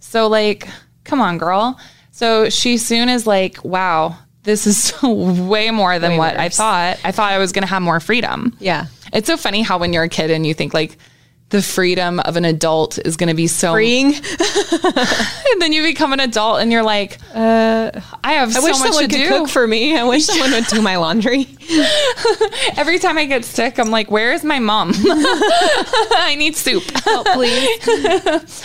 [0.00, 0.68] So, like,
[1.04, 1.78] come on, girl.
[2.10, 6.98] So she soon is like, wow, this is way more than Way what I thought.
[7.04, 8.56] I thought I was going to have more freedom.
[8.58, 8.86] Yeah.
[9.12, 10.98] It's so funny how when you're a kid and you think like
[11.50, 14.14] the freedom of an adult is going to be so Freeing.
[14.14, 17.90] and then you become an adult and you're like, uh,
[18.24, 19.28] I have I so wish much someone to could do.
[19.28, 19.96] cook for me.
[19.96, 21.46] I wish someone would do my laundry.
[22.76, 24.92] Every time I get sick, I'm like, where is my mom?
[24.94, 26.84] I need soup.
[27.04, 28.64] Help, please.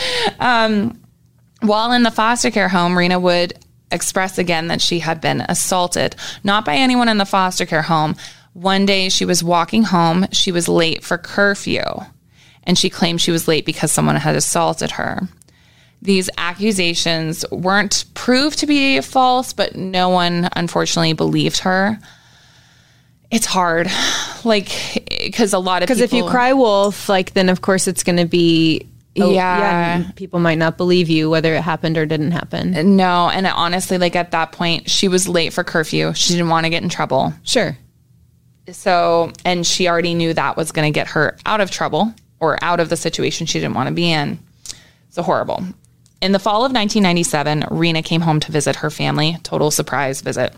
[1.62, 3.58] While in the foster care home, Reena would
[3.92, 8.16] express again that she had been assaulted, not by anyone in the foster care home.
[8.54, 11.82] One day she was walking home, she was late for curfew,
[12.66, 15.22] and she claimed she was late because someone had assaulted her.
[16.02, 21.98] These accusations weren't proved to be false, but no one unfortunately believed her.
[23.32, 23.88] It's hard,
[24.44, 24.70] like,
[25.24, 28.18] because a lot of Because if you cry wolf, like then of course it's going
[28.18, 28.88] to be.
[29.20, 29.96] oh, Yeah.
[29.98, 32.96] and people might not believe you whether it happened or didn't happen.
[32.96, 36.14] No, and honestly, like at that point, she was late for curfew.
[36.14, 37.34] She didn't want to get in trouble.
[37.44, 37.76] Sure.
[38.72, 42.58] So, and she already knew that was going to get her out of trouble or
[42.64, 44.40] out of the situation she didn't want to be in.
[45.10, 45.64] So horrible.
[46.22, 49.38] In the fall of 1997, Reena came home to visit her family.
[49.44, 50.54] Total surprise visit.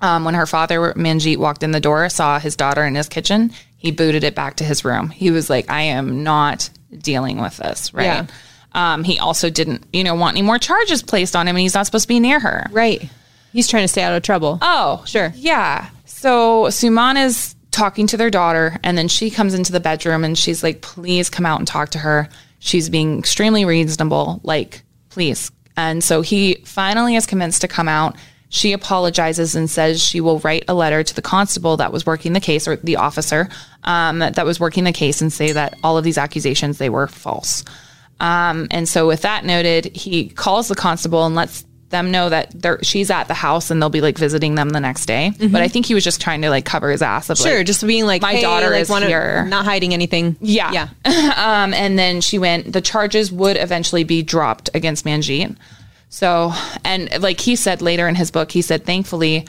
[0.00, 3.52] Um, when her father, Manjeet, walked in the door, saw his daughter in his kitchen,
[3.76, 5.10] he booted it back to his room.
[5.10, 8.04] He was like, I am not dealing with this, right?
[8.04, 8.26] Yeah.
[8.72, 11.74] Um, he also didn't, you know, want any more charges placed on him, and he's
[11.74, 12.66] not supposed to be near her.
[12.72, 13.08] Right.
[13.52, 14.58] He's trying to stay out of trouble.
[14.62, 15.32] Oh, Sure.
[15.36, 15.88] Yeah.
[16.04, 20.38] So Suman is talking to their daughter, and then she comes into the bedroom and
[20.38, 22.28] she's like, please come out and talk to her.
[22.60, 24.40] She's being extremely reasonable.
[24.44, 25.50] Like, please.
[25.76, 28.16] And so he finally is convinced to come out.
[28.50, 32.34] She apologizes and says she will write a letter to the constable that was working
[32.34, 33.48] the case or the officer
[33.84, 37.06] um, that was working the case and say that all of these accusations they were
[37.06, 37.64] false.
[38.20, 42.50] Um, and so, with that noted, he calls the constable and lets them know that
[42.60, 45.32] they're, she's at the house and they'll be like visiting them the next day.
[45.38, 47.30] But I think he was just trying to like cover his ass.
[47.30, 49.44] Of, like, Sure, just being like my hey, daughter like, is here.
[49.44, 50.36] not hiding anything.
[50.40, 50.72] Yeah.
[50.72, 50.88] yeah.
[51.36, 55.56] um, and then she went, the charges would eventually be dropped against Manjeet.
[56.08, 56.52] So,
[56.84, 59.46] and like he said later in his book, he said, thankfully,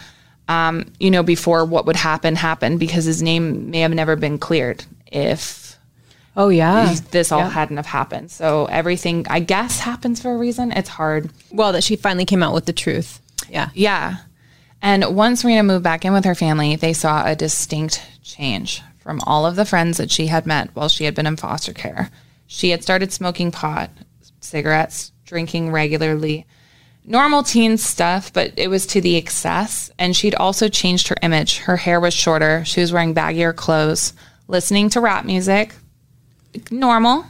[0.47, 4.37] um, you know, before what would happen happened because his name may have never been
[4.37, 5.62] cleared if
[6.35, 6.95] Oh yeah.
[7.11, 8.31] this all hadn't have happened.
[8.31, 10.71] So everything, I guess, happens for a reason.
[10.71, 11.29] It's hard.
[11.51, 13.21] Well, that she finally came out with the truth.
[13.49, 13.69] Yeah.
[13.73, 14.17] Yeah.
[14.81, 19.21] And once Reena moved back in with her family, they saw a distinct change from
[19.21, 22.09] all of the friends that she had met while she had been in foster care.
[22.47, 23.89] She had started smoking pot,
[24.41, 26.45] cigarettes, drinking regularly.
[27.05, 29.91] Normal teen stuff, but it was to the excess.
[29.99, 31.57] And she'd also changed her image.
[31.59, 32.63] Her hair was shorter.
[32.65, 34.13] She was wearing baggier clothes,
[34.47, 35.75] listening to rap music.
[36.71, 37.25] Normal.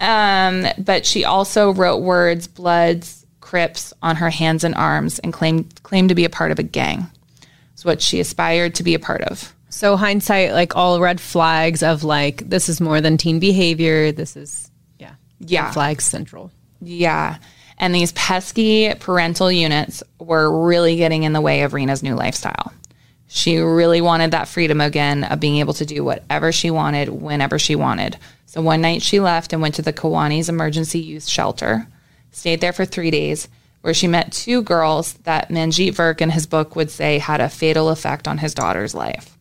[0.00, 5.80] Um, but she also wrote words, bloods, crips on her hands and arms and claimed
[5.84, 7.06] claimed to be a part of a gang.
[7.72, 9.54] It's what she aspired to be a part of.
[9.68, 14.10] So hindsight, like all red flags of like this is more than teen behavior.
[14.12, 15.64] This is yeah, Yeah.
[15.66, 16.50] red flags central.
[16.80, 17.36] Yeah.
[17.78, 22.72] And these pesky parental units were really getting in the way of Reena's new lifestyle.
[23.28, 27.58] She really wanted that freedom again of being able to do whatever she wanted whenever
[27.58, 28.18] she wanted.
[28.46, 31.86] So one night she left and went to the Kiwanis Emergency Youth Shelter,
[32.30, 33.48] stayed there for three days,
[33.80, 37.48] where she met two girls that Manjeet Virk in his book would say had a
[37.48, 39.36] fatal effect on his daughter's life.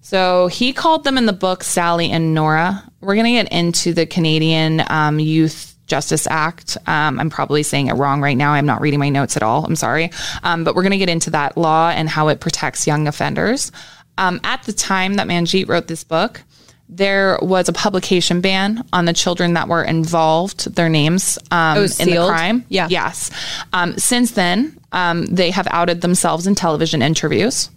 [0.00, 2.84] So he called them in the book Sally and Nora.
[3.00, 6.76] We're going to get into the Canadian um, Youth Justice Act.
[6.86, 8.52] Um, I'm probably saying it wrong right now.
[8.52, 9.64] I'm not reading my notes at all.
[9.64, 10.10] I'm sorry.
[10.42, 13.70] Um, but we're going to get into that law and how it protects young offenders.
[14.16, 16.42] Um, at the time that Manjeet wrote this book,
[16.88, 21.98] there was a publication ban on the children that were involved, their names um, was
[21.98, 22.64] in the crime.
[22.68, 22.88] Yeah.
[22.90, 23.30] Yes.
[23.72, 27.70] Um, since then, um, they have outed themselves in television interviews.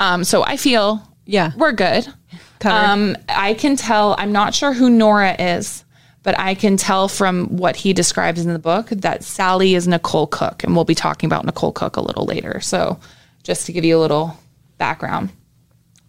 [0.00, 1.52] Um, so I feel Yeah.
[1.56, 2.06] we're good.
[2.64, 4.14] Um, I can tell.
[4.18, 5.81] I'm not sure who Nora is,
[6.22, 10.26] but I can tell from what he describes in the book that Sally is Nicole
[10.26, 12.60] Cook, and we'll be talking about Nicole Cook a little later.
[12.60, 12.98] So,
[13.42, 14.36] just to give you a little
[14.78, 15.30] background,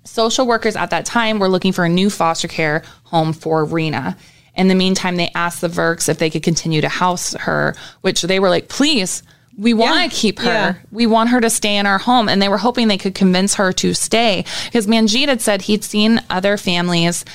[0.04, 4.18] social workers at that time were looking for a new foster care home for Reena.
[4.56, 8.22] In the meantime, they asked the Virks if they could continue to house her, which
[8.22, 9.24] they were like, please,
[9.58, 10.08] we want to Yeah.
[10.12, 10.46] keep her.
[10.46, 10.74] Yeah.
[10.92, 12.30] We want her to stay in our home.
[12.30, 15.84] And they were hoping they could convince her to stay because Manjeet had said he'd
[15.84, 17.26] seen other families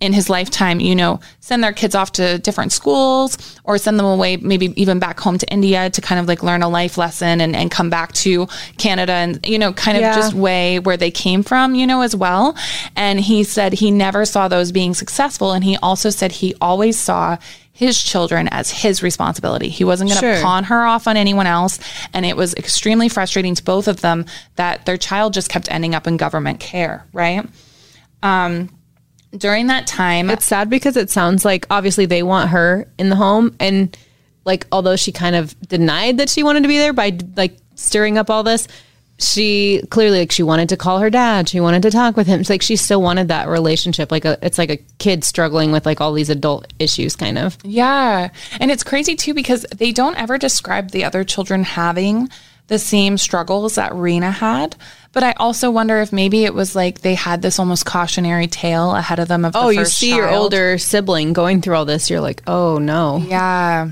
[0.00, 4.04] in his lifetime, you know, send their kids off to different schools or send them
[4.06, 7.40] away, maybe even back home to India to kind of like learn a life lesson
[7.40, 10.14] and, and come back to Canada and, you know, kind of Yeah.
[10.14, 12.54] just way where they came from, you know, as well.
[12.94, 15.52] And he said he never saw those being successful.
[15.52, 17.38] And he also said he always saw
[17.72, 19.68] his children as his responsibility.
[19.70, 20.42] He wasn't going to Sure.
[20.42, 21.78] pawn her off on anyone else.
[22.12, 25.94] And it was extremely frustrating to both of them that their child just kept ending
[25.94, 27.46] up in government care, right?
[28.22, 28.70] Um,
[29.38, 33.16] during that time, It's sad because it sounds like obviously they want her in the
[33.16, 33.96] home and
[34.44, 38.16] like although she kind of denied that she wanted to be there by like stirring
[38.16, 38.68] up all this,
[39.18, 41.48] she clearly like she wanted to call her dad.
[41.48, 42.40] She wanted to talk with him.
[42.40, 44.10] It's like she still wanted that relationship.
[44.10, 47.56] Like a it's like a kid struggling with like all these adult issues kind of.
[47.64, 48.30] Yeah.
[48.60, 52.28] And it's crazy too because they don't ever describe the other children having
[52.68, 54.76] the same struggles that Reena had.
[55.12, 58.94] But I also wonder if maybe it was like they had this almost cautionary tale
[58.94, 62.10] ahead of them of Oh, the you see your older sibling going through all this,
[62.10, 63.90] you're like, "Oh no." Yeah.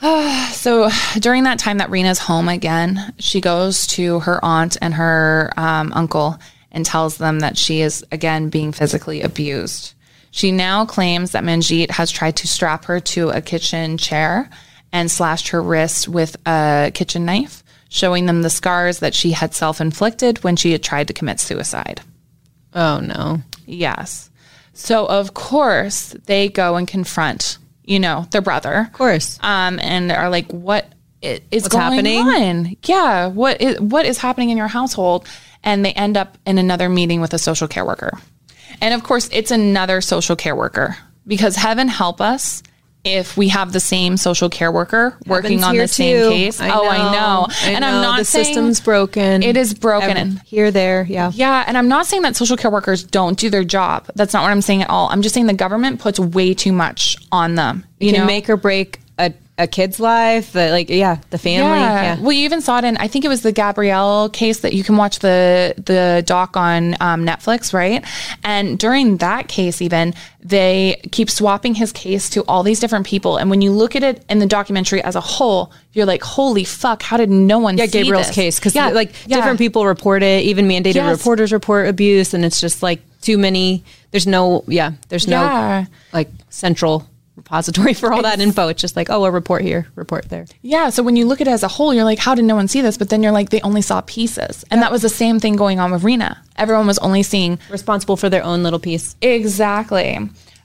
[0.52, 5.52] so during that time that Reena's home again, she goes to her aunt and her
[5.56, 6.38] um, uncle
[6.70, 9.94] and tells them that she is again being physically abused.
[10.32, 14.50] She now claims that Manjeet has tried to strap her to a kitchen chair
[14.94, 19.52] and slashed her wrist with a kitchen knife, showing them the scars that she had
[19.52, 22.00] self inflicted when she had tried to commit suicide.
[22.72, 23.42] Oh no.
[23.66, 24.30] Yes.
[24.72, 28.86] So of course they go and confront, you know, their brother.
[28.86, 29.38] Of course.
[29.42, 30.86] Um, and are like, what
[31.22, 32.18] is What's going happening?
[32.18, 32.76] on?
[32.84, 33.26] Yeah.
[33.26, 35.26] What is what is happening in your household?
[35.64, 38.12] And they end up in another meeting with a social care worker.
[38.80, 42.62] And of course, it's another social care worker because heaven help us
[43.04, 46.28] if we have the same social care worker working on the same too.
[46.30, 46.60] case.
[46.60, 47.46] oh, I know.
[47.50, 47.88] I and know.
[47.88, 49.42] I'm not the system's broken.
[49.42, 50.16] It is broken.
[50.16, 51.30] Every- here, there, yeah.
[51.34, 54.10] Yeah, and I'm not saying that social care workers don't do their job.
[54.14, 55.08] That's not what I'm saying at all.
[55.10, 57.84] I'm just saying the government puts way too much on them.
[58.00, 59.00] You You can know, make or break
[59.58, 60.52] a, kid's life.
[60.52, 61.78] The, like, yeah, the family.
[61.78, 62.18] Yeah.
[62.20, 62.96] Well, you even saw it in.
[62.96, 66.94] I think it was the Gabriel case that you can watch the the doc on
[67.00, 68.04] um, Netflix, right?
[68.42, 73.36] And during that case, even they keep swapping his case to all these different people.
[73.36, 76.64] And when you look at it in the documentary as a whole, you're like, "Holy
[76.64, 77.02] fuck!
[77.02, 78.34] How did no one?" Yeah, Gabriel's this?
[78.34, 79.36] case because Yeah, like yeah.
[79.36, 80.44] different people report it.
[80.44, 81.18] Even mandated Yes.
[81.18, 83.84] reporters report abuse, and it's just like too many.
[84.10, 85.84] There's no, yeah, there's no Yeah.
[86.12, 88.68] like central repository for all that info.
[88.68, 90.46] It's just like, oh, a report here, report there.
[90.62, 90.90] Yeah.
[90.90, 92.68] So when you look at it as a whole, you're like, how did no one
[92.68, 92.96] see this?
[92.96, 94.64] But then you're like, they only saw pieces.
[94.70, 96.38] And that was the same thing going on with Reena.
[96.56, 99.16] Everyone was only seeing Responsible for their own little piece.
[99.20, 100.18] exactly.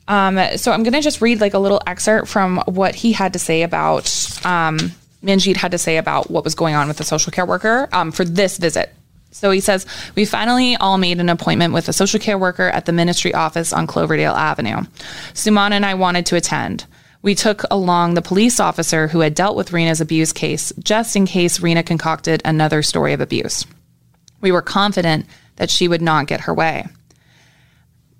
[0.07, 3.33] Um, so I'm going to just read like a little excerpt from what he had
[3.33, 4.05] to say about,
[4.43, 4.77] um,
[5.23, 8.11] Manjeet had to say about what was going on with the social care worker um,
[8.11, 8.91] for this visit.
[9.31, 12.85] So he says, We finally all made an appointment with a social care worker at
[12.85, 14.81] the ministry office on Cloverdale Avenue.
[15.33, 16.85] Suman and I wanted to attend.
[17.21, 21.25] We took along the police officer who had dealt with Reena's abuse case just in
[21.25, 23.65] case Reena concocted another story of abuse.
[24.41, 25.25] We were confident
[25.57, 26.87] that she would not get her way.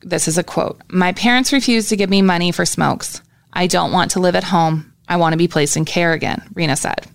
[0.02, 3.22] This is a quote My parents refused to give me money for smokes.
[3.54, 4.94] I don't want to live at home.
[5.08, 7.08] I want to be placed in care again, Reena said.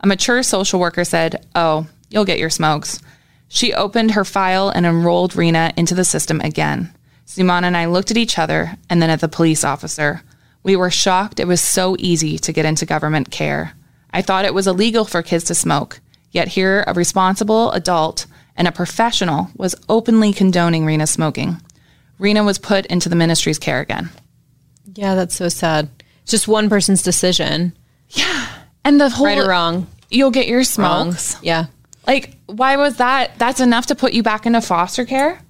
[0.00, 3.00] A mature social worker said, Oh, you'll get your smokes.
[3.48, 6.92] She opened her file and enrolled Reena into the system again.
[7.26, 10.22] Suman and I looked at each other and then at the police officer.
[10.62, 13.72] We were shocked it was so easy to get into government care.
[14.10, 18.26] I thought it was illegal for kids to smoke, yet here a responsible adult
[18.56, 21.60] and a professional was openly condoning Reena smoking.
[22.18, 24.08] Reena was put into the ministry's care again.
[24.94, 25.88] Yeah, that's so sad.
[26.22, 27.76] It's just one person's decision.
[28.10, 28.48] Yeah.
[28.84, 29.86] And the whole Right or wrong?
[30.10, 31.12] you'll get your Wrong.
[31.12, 31.36] smokes.
[31.42, 31.66] Yeah.
[32.06, 33.38] Like, why was that?
[33.38, 35.40] That's enough to put you back into foster care?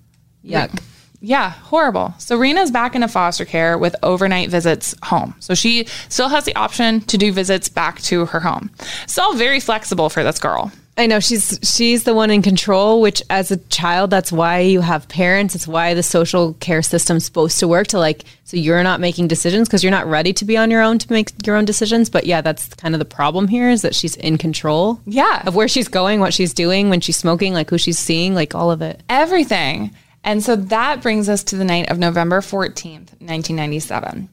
[0.44, 0.82] Yuck.
[1.20, 2.14] Yeah, horrible.
[2.18, 5.34] So Reena's back into foster care with overnight visits home.
[5.40, 8.70] So she still has the option to do visits back to her home.
[9.04, 10.70] It's all very flexible for this girl.
[10.98, 14.80] I know she's she's the one in control, which as a child, that's why you
[14.80, 15.54] have parents.
[15.54, 19.28] It's why the social care system's supposed to work to like so you're not making
[19.28, 22.08] decisions because you're not ready to be on your own to make your own decisions.
[22.08, 25.00] But yeah, that's kind of the problem here is that she's in control.
[25.04, 25.42] Yeah.
[25.46, 28.54] Of where she's going, what she's doing, when she's smoking, like who she's seeing, like
[28.54, 29.02] all of it.
[29.10, 29.94] Everything.
[30.24, 34.28] And so that brings us to the night of November 14th, 1997.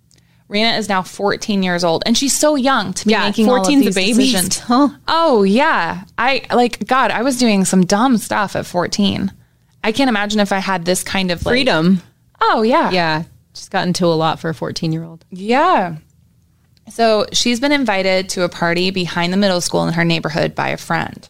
[0.54, 3.62] Reena is now 14 years old and she's so young to be Yeah, making all
[3.62, 4.58] of these decisions.
[4.58, 4.95] still.
[5.08, 6.04] Oh yeah.
[6.18, 9.32] I like God, I was doing some dumb stuff at 14.
[9.84, 12.01] I can't imagine if I had this kind of like, Freedom.
[12.39, 12.91] Oh yeah.
[12.91, 13.24] Yeah.
[13.56, 15.26] She's gotten to a lot for a 14 year old.
[15.32, 15.97] Yeah.
[16.89, 20.70] So she's been invited to a party behind the middle school in her neighborhood by
[20.70, 21.28] a friend.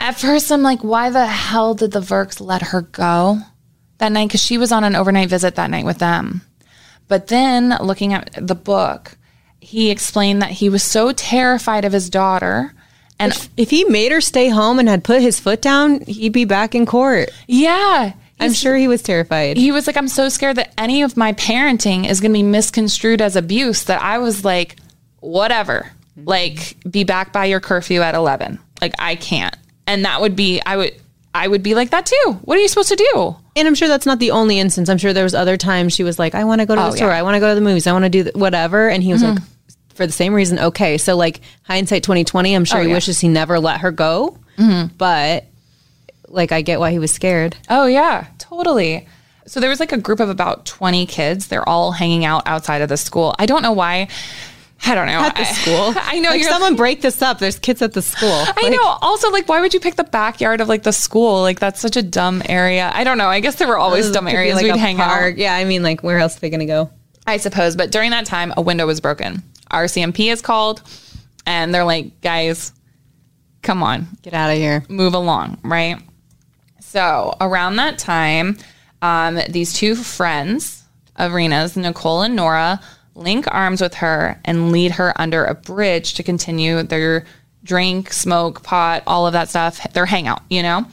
[0.00, 3.38] At first, I'm like, why the hell did the Virks let her go
[3.98, 4.28] that night?
[4.28, 6.42] Because she was on an overnight visit that night with them.
[7.08, 9.16] But then looking at the book,
[9.60, 12.74] he explained that he was so terrified of his daughter.
[13.18, 16.44] And If he made her stay home and had put his foot down, he'd be
[16.44, 17.30] back in court.
[17.46, 19.56] yeah, I'm sure he was terrified.
[19.56, 22.42] he was like, I'm so scared that any of my parenting is going to be
[22.42, 24.76] misconstrued as abuse that I was like,
[25.20, 26.28] whatever, mm-hmm.
[26.28, 28.58] like be back by your curfew at 11.
[28.80, 29.56] Like I can't.
[29.86, 30.94] And that would be, I would,
[31.34, 32.38] I would be like that too.
[32.42, 33.36] What are you supposed to do?
[33.56, 34.88] And I'm sure that's not the only instance.
[34.88, 36.86] I'm sure there was other times she was like, I want to go to the
[36.86, 37.08] Oh, store.
[37.08, 37.14] yeah.
[37.14, 37.18] Mm-hmm.
[37.18, 37.86] I want to go to the movies.
[37.86, 38.88] I want to do th- whatever.
[38.88, 39.38] And he was like,
[39.94, 40.96] for the same reason, okay.
[40.98, 42.94] So like hindsight 2020, I'm sure Oh, he yeah.
[42.94, 44.38] wishes he never let her go.
[44.96, 45.46] But
[46.28, 47.56] like, I get why he was scared.
[47.68, 49.06] Oh yeah, totally.
[49.46, 51.48] So there was like a group of about 20 kids.
[51.48, 53.34] They're all hanging out outside of the school.
[53.38, 54.08] I don't know why.
[54.86, 55.20] I don't know.
[55.20, 55.92] At the school.
[55.96, 57.38] I know Like, someone break this up.
[57.38, 58.44] There's kids at the school.
[58.56, 58.82] I know.
[59.00, 61.40] Also, like, why would you pick the backyard of like the school?
[61.40, 62.90] Like, that's such a dumb area.
[62.94, 63.28] I don't know.
[63.28, 65.36] I guess there were always dumb areas like we'd hang out.
[65.38, 66.90] Yeah, I mean, like, where else are they going to go?
[67.26, 67.76] I suppose.
[67.76, 69.42] But during that time, a window was broken.
[69.70, 70.82] RCMP is called,
[71.46, 72.72] and they're like, guys,
[73.62, 74.84] come on, Get out of here.
[74.90, 75.98] move along, right?
[76.80, 78.58] So around that time,
[79.02, 80.82] um, these two friends
[81.16, 82.80] of Reena's, Nicole and Nora,
[83.14, 87.24] link arms with her and lead her under a bridge to continue their
[87.62, 90.86] drink, smoke, pot, all of that stuff, their hangout, you know?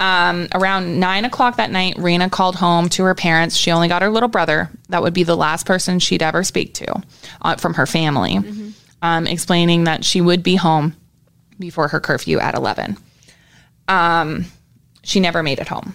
[0.00, 3.56] Um, around nine o'clock that night, Reena called home to her parents.
[3.56, 4.70] She only got her little brother.
[4.88, 7.02] That would be the last person she'd ever speak to
[7.42, 8.38] uh, from her family,
[9.02, 10.96] um, explaining that she would be home
[11.58, 12.96] before her curfew at 11
[15.02, 15.94] she never made it home.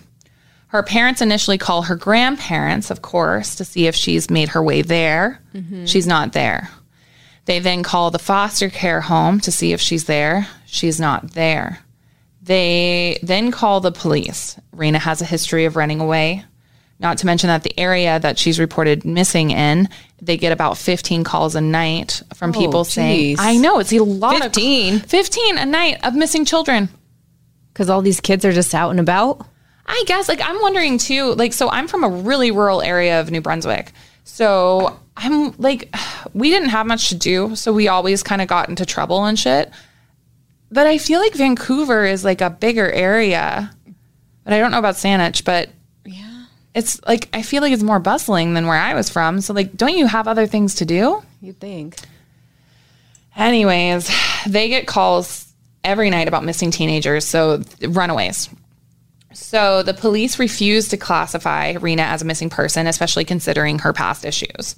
[0.76, 4.82] Her parents initially call her grandparents, of course, to see if she's made her way
[4.82, 5.42] there.
[5.54, 5.86] Mm-hmm.
[5.86, 6.70] She's not there.
[7.46, 10.50] They then call the foster care home to see if she's there.
[10.66, 11.80] She's not there.
[12.42, 14.60] They then call the police.
[14.76, 16.44] Reena has a history of running away.
[17.00, 19.88] Not to mention that the area that she's reported missing in,
[20.22, 23.38] they get about 15 calls a night from oh, people saying.
[23.40, 24.96] I know, it's a lot 15?
[24.96, 26.90] of 15 a night of missing children.
[27.72, 29.48] Because all these kids are just out and about.
[29.88, 33.30] I guess like I'm wondering too, like so I'm from a really rural area of
[33.32, 33.92] New Brunswick.
[34.24, 35.94] So I'm like
[36.34, 39.38] we didn't have much to do, so we always kind of got into trouble and
[39.38, 39.72] shit.
[40.72, 43.72] But I feel like Vancouver is like a bigger area.
[44.44, 45.70] But I don't know about Saanich, but
[46.04, 46.46] Yeah.
[46.74, 49.42] it's like I feel like it's more bustling than where I was from.
[49.42, 51.22] So like don't you have other things to do?
[51.42, 51.96] You'd think.
[53.38, 54.10] Anyways,
[54.48, 55.46] they get calls
[55.84, 58.50] every night about missing teenagers, so runaways.
[59.36, 64.24] So the police refused to classify Reena as a missing person, especially considering her past
[64.24, 64.78] issues.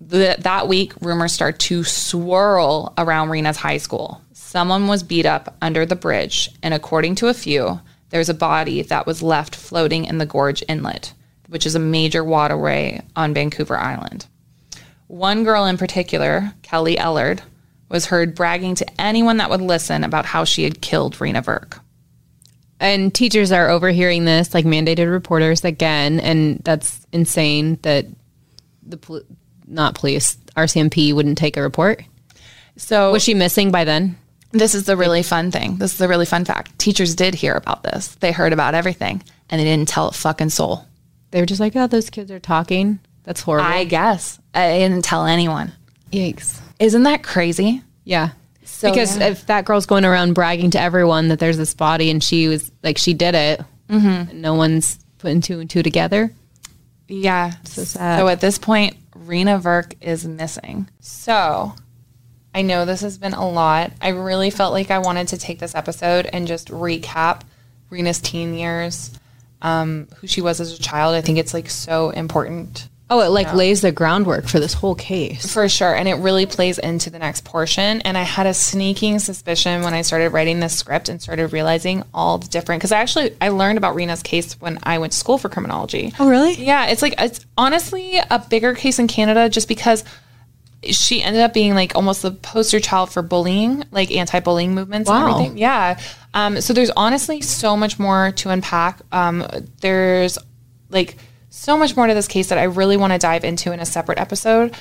[0.00, 4.22] The, that week, rumors start to swirl around Reena's high school.
[4.32, 7.78] Someone was beat up under the bridge, and according to a few,
[8.08, 11.12] there's a body that was left floating in the Gorge Inlet,
[11.48, 14.26] which is a major waterway on Vancouver Island.
[15.08, 17.40] One girl in particular, Kelly Ellard,
[17.90, 21.80] was heard bragging to anyone that would listen about how she had killed Reena Virk.
[22.80, 28.06] And teachers are overhearing this, like mandated reporters again, and that's insane that
[28.82, 29.22] the pol-
[29.66, 32.02] not police RCMP wouldn't take a report.
[32.76, 34.16] So Was she missing by then?
[34.52, 35.76] This is the really fun thing.
[35.76, 36.76] This is the really fun fact.
[36.78, 38.08] Teachers did hear about this.
[38.16, 40.86] They heard about everything and they didn't tell a fucking soul.
[41.30, 43.68] They were just like, "Oh, those kids are talking." That's horrible.
[43.68, 44.40] I guess.
[44.54, 45.72] I didn't tell anyone.
[46.10, 46.58] Yikes.
[46.80, 47.82] Isn't that crazy?
[48.04, 48.30] Yeah.
[48.70, 49.28] So, because yeah.
[49.28, 52.70] if that girl's going around bragging to everyone that there's this body and she was
[52.82, 56.32] like she did it, and no one's putting two and two together.
[57.08, 57.52] Yeah.
[57.64, 58.18] So sad.
[58.18, 60.88] So at this point, Reena Virk is missing.
[61.00, 61.74] So
[62.54, 63.92] I know this has been a lot.
[64.00, 67.42] I really felt like I wanted to take this episode and just recap
[67.90, 69.10] Reena's teen years,
[69.60, 71.14] um, who she was as a child.
[71.14, 74.94] I think it's like so important Oh, it like lays the groundwork for this whole
[74.94, 75.52] case.
[75.52, 75.92] For sure.
[75.94, 78.00] And it really plays into the next portion.
[78.02, 82.04] And I had a sneaking suspicion when I started writing this script and started realizing
[82.14, 85.18] all the different because I actually I learned about Reena's case when I went to
[85.18, 86.12] school for criminology.
[86.20, 86.54] Oh, really?
[86.54, 86.86] Yeah.
[86.86, 90.04] It's like it's honestly a bigger case in Canada just because
[90.82, 95.24] she ended up being like almost the poster child for bullying, like anti-bullying movements Wow.
[95.26, 95.58] and everything.
[95.58, 95.98] Yeah.
[96.32, 99.00] Um, so there's honestly so much more to unpack.
[99.12, 99.44] Um,
[99.80, 100.38] there's
[100.90, 101.16] like
[101.50, 103.86] so much more to this case that I really want to dive into in a
[103.86, 104.74] separate episode.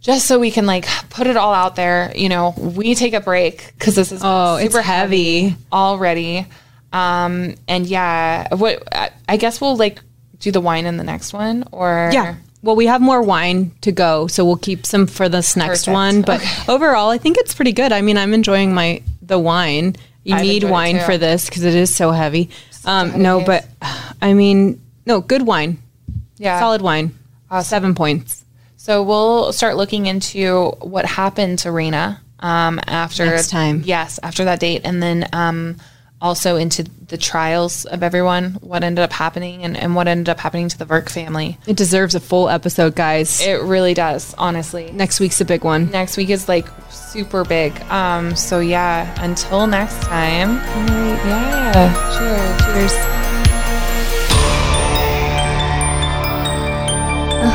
[0.00, 3.20] Just so we can like put it all out there, you know, we take a
[3.20, 5.56] break because this is Oh, it's heavy.
[5.72, 6.46] already.
[6.92, 8.82] Um, and yeah, what
[9.28, 10.00] I, guess we'll like
[10.38, 12.36] do the wine in the next one, or Yeah.
[12.62, 15.92] Well, we have more wine to go, so we'll keep some for this next Perfect.
[15.94, 16.22] one.
[16.22, 17.92] But overall, I think it's pretty good.
[17.92, 19.96] I mean, I'm enjoying my the wine.
[20.24, 22.50] You I've need wine for this because it is so heavy.
[22.84, 23.46] Um, no, case.
[23.80, 25.78] but I mean, no, good wine.
[26.38, 26.58] Yeah.
[26.60, 27.14] solid wine.
[27.62, 28.44] Seven points.
[28.76, 33.82] So we'll start looking into what happened to Reena um, after Next time.
[33.84, 35.76] Yes, after that date, and then um,
[36.20, 40.38] also into the trials of everyone, what ended up happening, and, and what ended up
[40.38, 41.58] happening to the Virk family.
[41.66, 43.40] It deserves a full episode, guys.
[43.40, 44.90] It really does, honestly.
[44.92, 45.90] Next week's a big one.
[45.90, 47.78] Next week is like super big.
[47.84, 50.56] Um, so yeah, until next time.
[51.26, 51.72] Yeah.
[52.18, 52.92] Cheers.
[52.92, 53.27] Cheers.